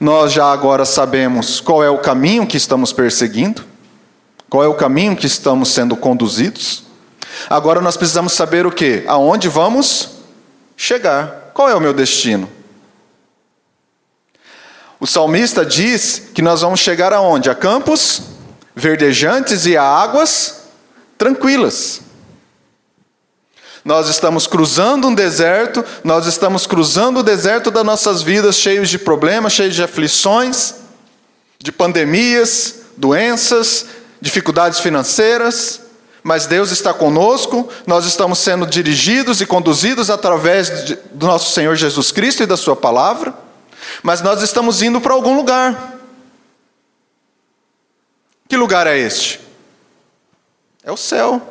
[0.00, 3.64] nós já agora sabemos qual é o caminho que estamos perseguindo,
[4.50, 6.87] qual é o caminho que estamos sendo conduzidos.
[7.48, 9.04] Agora nós precisamos saber o que?
[9.06, 10.10] Aonde vamos
[10.76, 11.50] chegar?
[11.54, 12.48] Qual é o meu destino?
[15.00, 17.50] O salmista diz que nós vamos chegar aonde?
[17.50, 18.22] A campos
[18.74, 20.68] verdejantes e a águas
[21.16, 22.00] tranquilas.
[23.84, 28.98] Nós estamos cruzando um deserto, nós estamos cruzando o deserto das nossas vidas, cheios de
[28.98, 30.74] problemas, cheios de aflições,
[31.58, 33.86] de pandemias, doenças,
[34.20, 35.80] dificuldades financeiras,
[36.22, 41.76] mas Deus está conosco, nós estamos sendo dirigidos e conduzidos através de, do nosso Senhor
[41.76, 43.34] Jesus Cristo e da Sua palavra,
[44.02, 45.96] mas nós estamos indo para algum lugar.
[48.48, 49.40] Que lugar é este?
[50.82, 51.42] É o céu,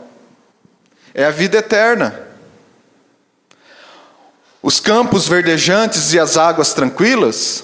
[1.13, 2.27] é a vida eterna.
[4.61, 7.63] Os campos verdejantes e as águas tranquilas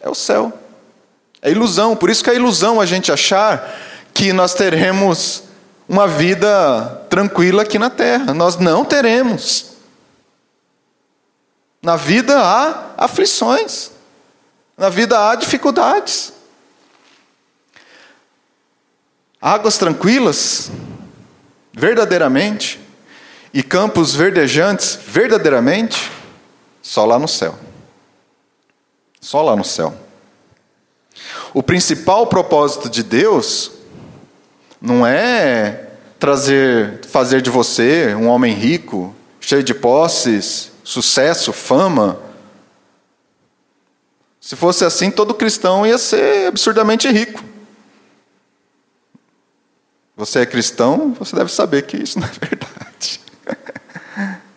[0.00, 0.52] é o céu.
[1.42, 3.76] É ilusão, por isso que é ilusão a gente achar
[4.14, 5.44] que nós teremos
[5.90, 8.32] uma vida tranquila aqui na terra.
[8.32, 9.72] Nós não teremos.
[11.82, 13.90] Na vida há aflições.
[14.78, 16.32] Na vida há dificuldades.
[19.42, 20.70] Águas tranquilas,
[21.72, 22.78] verdadeiramente,
[23.52, 26.08] e campos verdejantes, verdadeiramente,
[26.80, 27.58] só lá no céu.
[29.20, 29.92] Só lá no céu.
[31.52, 33.79] O principal propósito de Deus
[34.80, 42.18] não é trazer, fazer de você um homem rico, cheio de posses, sucesso, fama.
[44.40, 47.44] Se fosse assim, todo cristão ia ser absurdamente rico.
[50.16, 53.20] Você é cristão, você deve saber que isso não é verdade.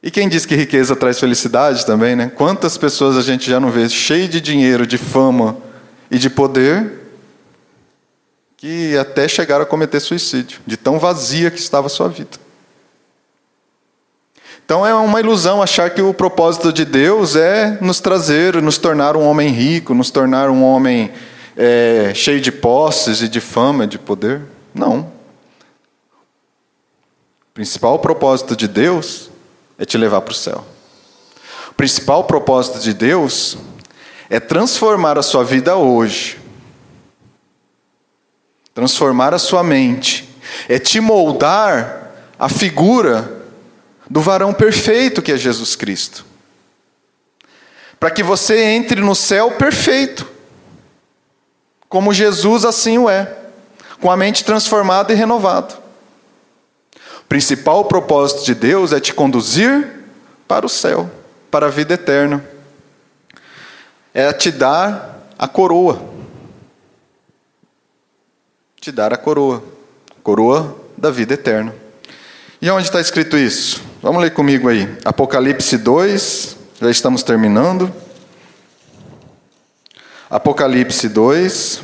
[0.00, 2.30] E quem diz que riqueza traz felicidade também, né?
[2.34, 5.58] Quantas pessoas a gente já não vê cheio de dinheiro, de fama
[6.08, 6.97] e de poder,
[8.58, 12.38] que até chegaram a cometer suicídio, de tão vazia que estava a sua vida.
[14.62, 19.16] Então é uma ilusão achar que o propósito de Deus é nos trazer, nos tornar
[19.16, 21.10] um homem rico, nos tornar um homem
[21.56, 24.42] é, cheio de posses e de fama, de poder.
[24.74, 25.16] Não
[27.58, 29.32] principal propósito de Deus
[29.76, 30.64] é te levar para o céu.
[31.68, 33.58] O principal propósito de Deus
[34.30, 36.38] é transformar a sua vida hoje,
[38.78, 40.28] transformar a sua mente,
[40.68, 43.42] é te moldar a figura
[44.08, 46.24] do varão perfeito que é Jesus Cristo.
[47.98, 50.26] Para que você entre no céu perfeito,
[51.88, 53.36] como Jesus assim o é,
[54.00, 55.88] com a mente transformada e renovada
[57.28, 59.86] principal propósito de Deus é te conduzir
[60.46, 61.10] para o céu,
[61.50, 62.42] para a vida eterna.
[64.14, 66.00] É te dar a coroa.
[68.80, 69.62] Te dar a coroa.
[70.22, 71.74] Coroa da vida eterna.
[72.60, 73.82] E onde está escrito isso?
[74.02, 74.88] Vamos ler comigo aí.
[75.04, 77.92] Apocalipse 2, já estamos terminando.
[80.30, 81.82] Apocalipse 2.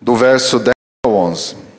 [0.00, 0.74] Do verso 10
[1.06, 1.71] ao 11.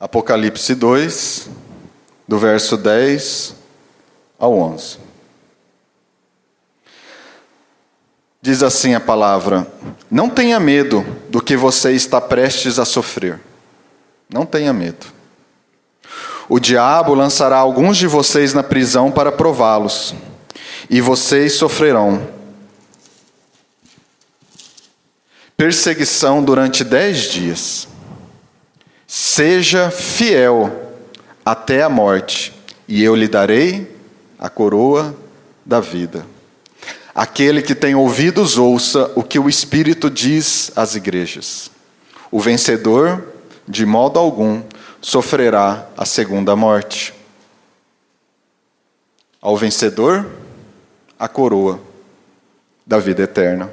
[0.00, 1.50] Apocalipse 2,
[2.26, 3.54] do verso 10
[4.38, 4.96] ao 11.
[8.40, 9.70] Diz assim a palavra:
[10.10, 13.38] Não tenha medo do que você está prestes a sofrer.
[14.32, 15.06] Não tenha medo.
[16.48, 20.14] O diabo lançará alguns de vocês na prisão para prová-los,
[20.88, 22.26] e vocês sofrerão
[25.58, 27.89] perseguição durante dez dias.
[29.12, 30.94] Seja fiel
[31.44, 32.54] até a morte,
[32.86, 33.92] e eu lhe darei
[34.38, 35.16] a coroa
[35.66, 36.24] da vida.
[37.12, 41.72] Aquele que tem ouvidos, ouça o que o Espírito diz às igrejas.
[42.30, 43.26] O vencedor,
[43.66, 44.62] de modo algum,
[45.00, 47.12] sofrerá a segunda morte.
[49.42, 50.24] Ao vencedor,
[51.18, 51.80] a coroa
[52.86, 53.72] da vida eterna.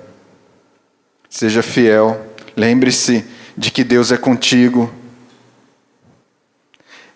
[1.30, 2.26] Seja fiel,
[2.56, 3.24] lembre-se
[3.56, 4.92] de que Deus é contigo,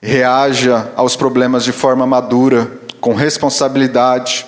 [0.01, 4.45] reaja aos problemas de forma madura, com responsabilidade.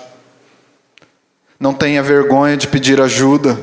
[1.59, 3.57] Não tenha vergonha de pedir ajuda.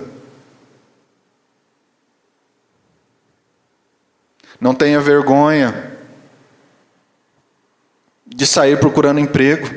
[4.61, 5.99] Não tenha vergonha
[8.27, 9.69] de sair procurando emprego.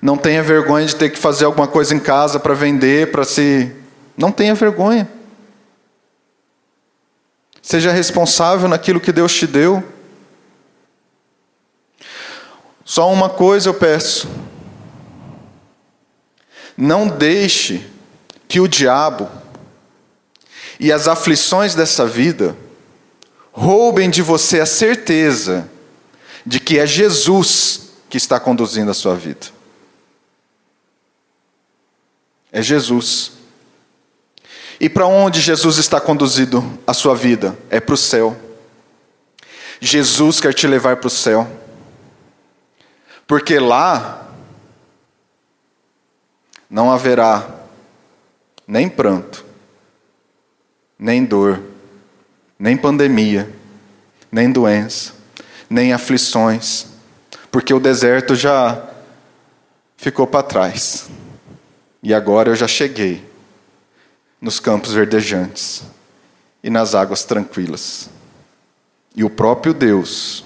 [0.00, 3.70] Não tenha vergonha de ter que fazer alguma coisa em casa para vender, para se.
[4.16, 5.08] Não tenha vergonha.
[7.60, 9.84] Seja responsável naquilo que Deus te deu.
[12.90, 14.28] Só uma coisa eu peço:
[16.76, 17.86] não deixe
[18.48, 19.30] que o diabo
[20.80, 22.56] e as aflições dessa vida
[23.52, 25.70] roubem de você a certeza
[26.44, 29.46] de que é Jesus que está conduzindo a sua vida.
[32.50, 33.34] É Jesus.
[34.80, 37.56] E para onde Jesus está conduzindo a sua vida?
[37.70, 38.36] É para o céu.
[39.80, 41.48] Jesus quer te levar para o céu.
[43.30, 44.28] Porque lá
[46.68, 47.48] não haverá
[48.66, 49.44] nem pranto,
[50.98, 51.62] nem dor,
[52.58, 53.48] nem pandemia,
[54.32, 55.12] nem doença,
[55.70, 56.88] nem aflições,
[57.52, 58.84] porque o deserto já
[59.96, 61.08] ficou para trás.
[62.02, 63.24] E agora eu já cheguei
[64.40, 65.84] nos campos verdejantes
[66.64, 68.10] e nas águas tranquilas.
[69.14, 70.44] E o próprio Deus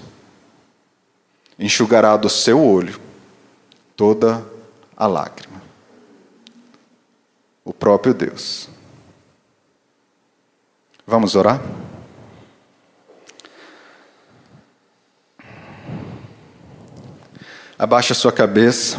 [1.58, 3.00] enxugará do seu olho
[3.96, 4.44] toda
[4.96, 5.62] a lágrima.
[7.64, 8.68] O próprio Deus.
[11.06, 11.60] Vamos orar?
[17.78, 18.98] Abaixe a sua cabeça.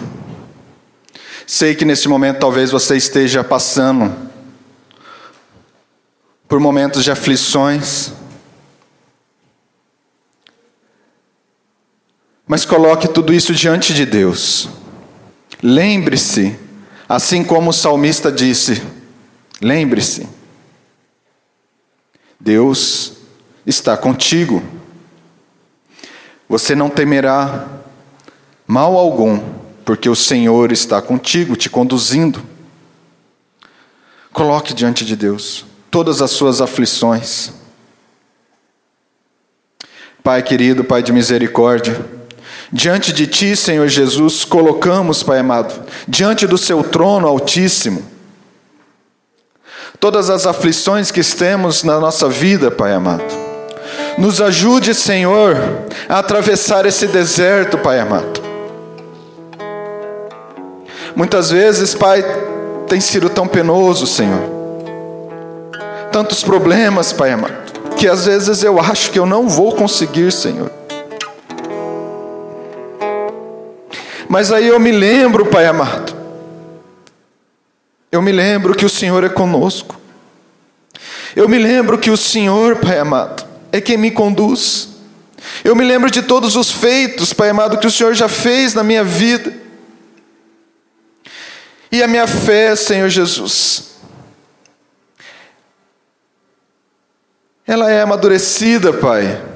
[1.48, 4.14] Sei que nesse momento talvez você esteja passando
[6.48, 8.12] por momentos de aflições,
[12.48, 14.70] Mas coloque tudo isso diante de Deus.
[15.64, 16.58] Lembre-se,
[17.10, 18.82] assim como o salmista disse,
[19.62, 20.28] lembre-se,
[22.40, 23.14] Deus
[23.66, 24.64] está contigo.
[26.48, 27.68] Você não temerá
[28.68, 29.40] mal algum,
[29.84, 32.44] porque o Senhor está contigo, te conduzindo.
[34.32, 37.54] Coloque diante de Deus todas as suas aflições.
[40.22, 42.06] Pai querido, Pai de misericórdia,
[42.78, 45.74] Diante de Ti, Senhor Jesus, colocamos, Pai amado,
[46.06, 48.04] diante do Seu trono altíssimo,
[49.98, 53.24] todas as aflições que temos na nossa vida, Pai amado.
[54.18, 55.56] Nos ajude, Senhor,
[56.10, 58.42] a atravessar esse deserto, Pai amado.
[61.16, 62.26] Muitas vezes, Pai,
[62.90, 64.50] tem sido tão penoso, Senhor.
[66.12, 67.56] Tantos problemas, Pai amado,
[67.96, 70.70] que às vezes eu acho que eu não vou conseguir, Senhor.
[74.28, 76.16] Mas aí eu me lembro, Pai amado,
[78.12, 80.00] eu me lembro que o Senhor é conosco.
[81.36, 84.90] Eu me lembro que o Senhor, Pai amado, é quem me conduz.
[85.64, 88.84] Eu me lembro de todos os feitos, Pai amado, que o Senhor já fez na
[88.84, 89.54] minha vida.
[91.92, 93.96] E a minha fé, Senhor Jesus,
[97.68, 99.55] ela é amadurecida, Pai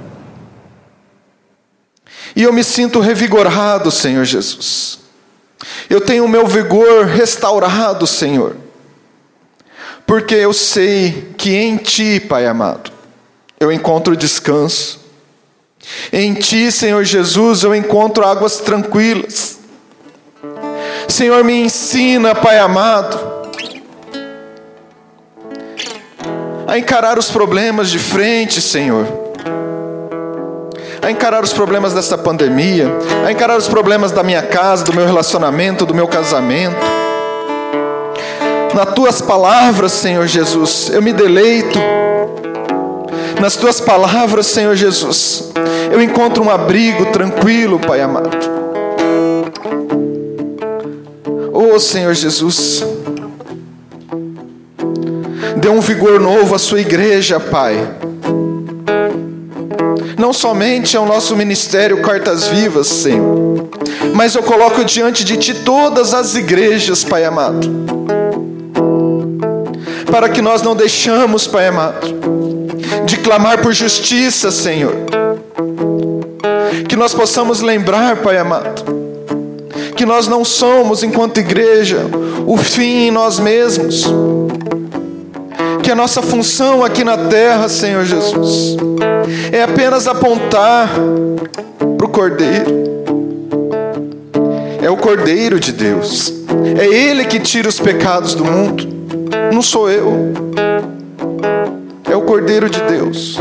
[2.36, 5.00] e eu me sinto revigorado, Senhor Jesus.
[5.90, 8.56] Eu tenho o meu vigor restaurado, Senhor.
[10.06, 12.92] porque eu sei que em Ti, Pai amado,
[13.60, 15.00] eu encontro descanso.
[16.12, 19.60] Em Ti, Senhor Jesus, eu encontro águas tranquilas.
[21.08, 23.20] Senhor, me ensina, Pai amado,
[26.68, 29.29] a encarar os problemas de frente, Senhor.
[31.02, 32.88] A encarar os problemas dessa pandemia,
[33.26, 36.78] a encarar os problemas da minha casa, do meu relacionamento, do meu casamento.
[38.74, 41.80] Nas tuas palavras, Senhor Jesus, eu me deleito.
[43.40, 45.52] Nas tuas palavras, Senhor Jesus,
[45.92, 48.38] eu encontro um abrigo tranquilo, Pai amado.
[51.54, 52.84] Oh, Senhor Jesus,
[55.60, 57.99] Dê um vigor novo à sua igreja, Pai.
[60.20, 63.70] Não somente ao nosso ministério Cartas Vivas, Senhor,
[64.14, 67.66] mas eu coloco diante de Ti todas as igrejas, Pai amado.
[70.12, 72.06] Para que nós não deixamos, Pai amado,
[73.06, 74.94] de clamar por justiça, Senhor.
[76.90, 78.84] Que nós possamos lembrar, Pai amado,
[79.96, 82.02] que nós não somos, enquanto igreja,
[82.46, 84.04] o fim em nós mesmos
[85.82, 88.78] que a nossa função aqui na terra, Senhor Jesus,
[89.52, 90.90] é apenas apontar
[91.98, 92.90] para o Cordeiro.
[94.82, 96.34] É o Cordeiro de Deus.
[96.78, 98.88] É Ele que tira os pecados do mundo.
[99.54, 100.34] Não sou eu.
[102.10, 103.38] É o Cordeiro de Deus.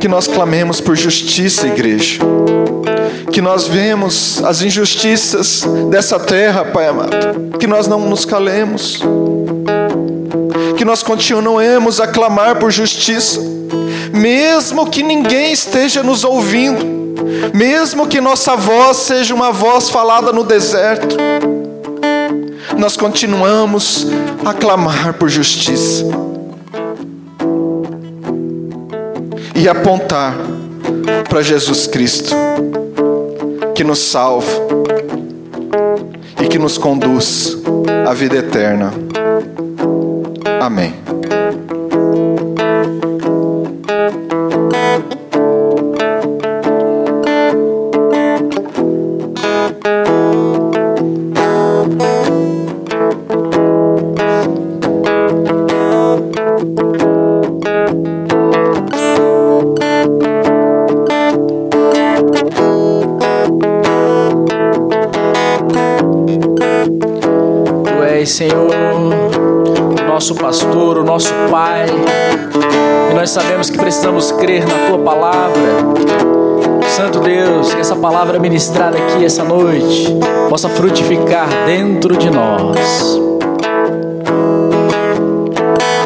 [0.00, 2.18] Que nós clamemos por justiça, igreja
[3.38, 9.00] que nós vemos as injustiças dessa terra, Pai amado, que nós não nos calemos,
[10.78, 13.40] que nós continuemos a clamar por justiça,
[14.14, 16.86] mesmo que ninguém esteja nos ouvindo,
[17.52, 21.16] mesmo que nossa voz seja uma voz falada no deserto,
[22.78, 24.06] nós continuamos
[24.46, 26.04] a clamar por justiça
[29.56, 30.36] e apontar
[31.28, 32.36] para Jesus Cristo
[33.74, 34.46] que nos salva
[36.40, 37.58] e que nos conduz
[38.08, 39.07] à vida eterna.
[40.68, 41.07] Amém.
[78.38, 80.06] Palavra ministrada aqui essa noite
[80.48, 83.20] possa frutificar dentro de nós.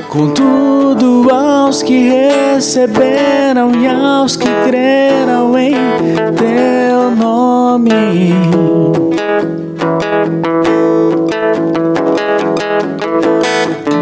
[0.09, 5.75] Contudo, aos que receberam e aos que creram em
[6.37, 7.91] teu nome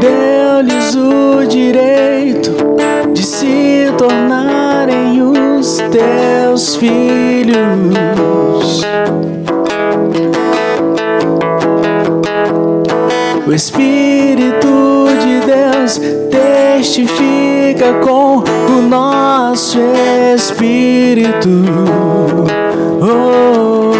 [0.01, 1.30] deu-lhes o
[5.91, 7.61] teus filhos.
[13.47, 19.78] O Espírito de Deus testifica com o nosso
[20.34, 21.49] espírito.
[23.03, 23.93] Oh,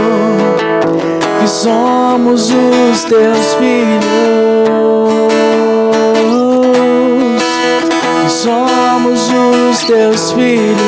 [1.41, 4.50] que somos os teus filhos.
[9.51, 10.79] Os teus filhos.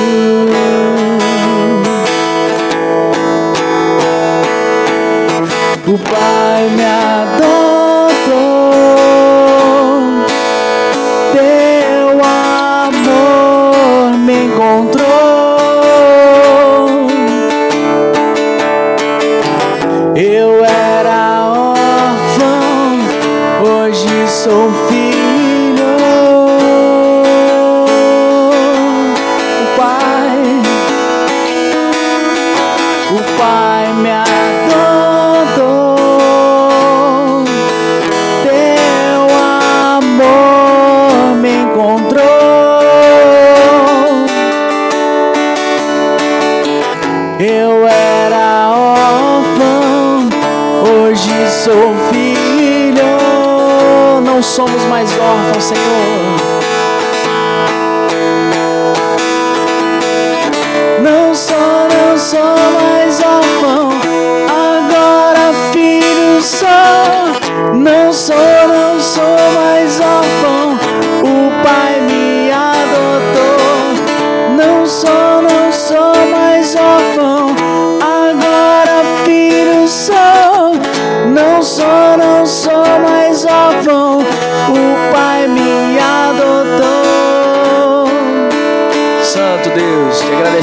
[5.87, 7.43] O Pai me adotou,
[11.33, 12.21] teu
[12.93, 15.03] amor me encontrou.
[20.17, 22.63] Eu era órfão,
[23.63, 25.12] hoje sou filho.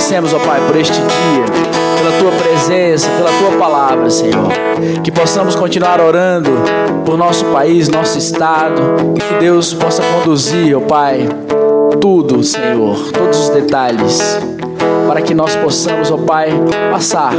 [0.09, 1.45] Agradecemos, ó Pai, por este dia,
[1.97, 4.49] pela tua presença, pela tua palavra, Senhor.
[5.03, 6.49] Que possamos continuar orando
[7.05, 8.81] por nosso país, nosso estado,
[9.15, 11.27] e que Deus possa conduzir, ó Pai,
[12.01, 14.39] tudo, Senhor, todos os detalhes
[15.07, 16.51] para que nós possamos, ó Pai,
[16.91, 17.33] passar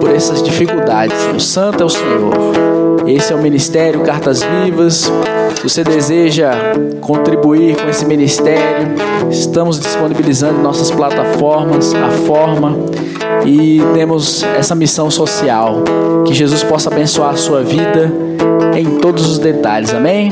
[0.00, 1.16] por essas dificuldades.
[1.34, 2.87] O Santo é o Senhor.
[3.08, 5.10] Esse é o Ministério Cartas Vivas.
[5.62, 6.52] Você deseja
[7.00, 8.88] contribuir com esse ministério?
[9.30, 12.76] Estamos disponibilizando nossas plataformas, a forma
[13.46, 15.82] e temos essa missão social.
[16.26, 18.12] Que Jesus possa abençoar a sua vida
[18.76, 19.94] em todos os detalhes.
[19.94, 20.30] Amém?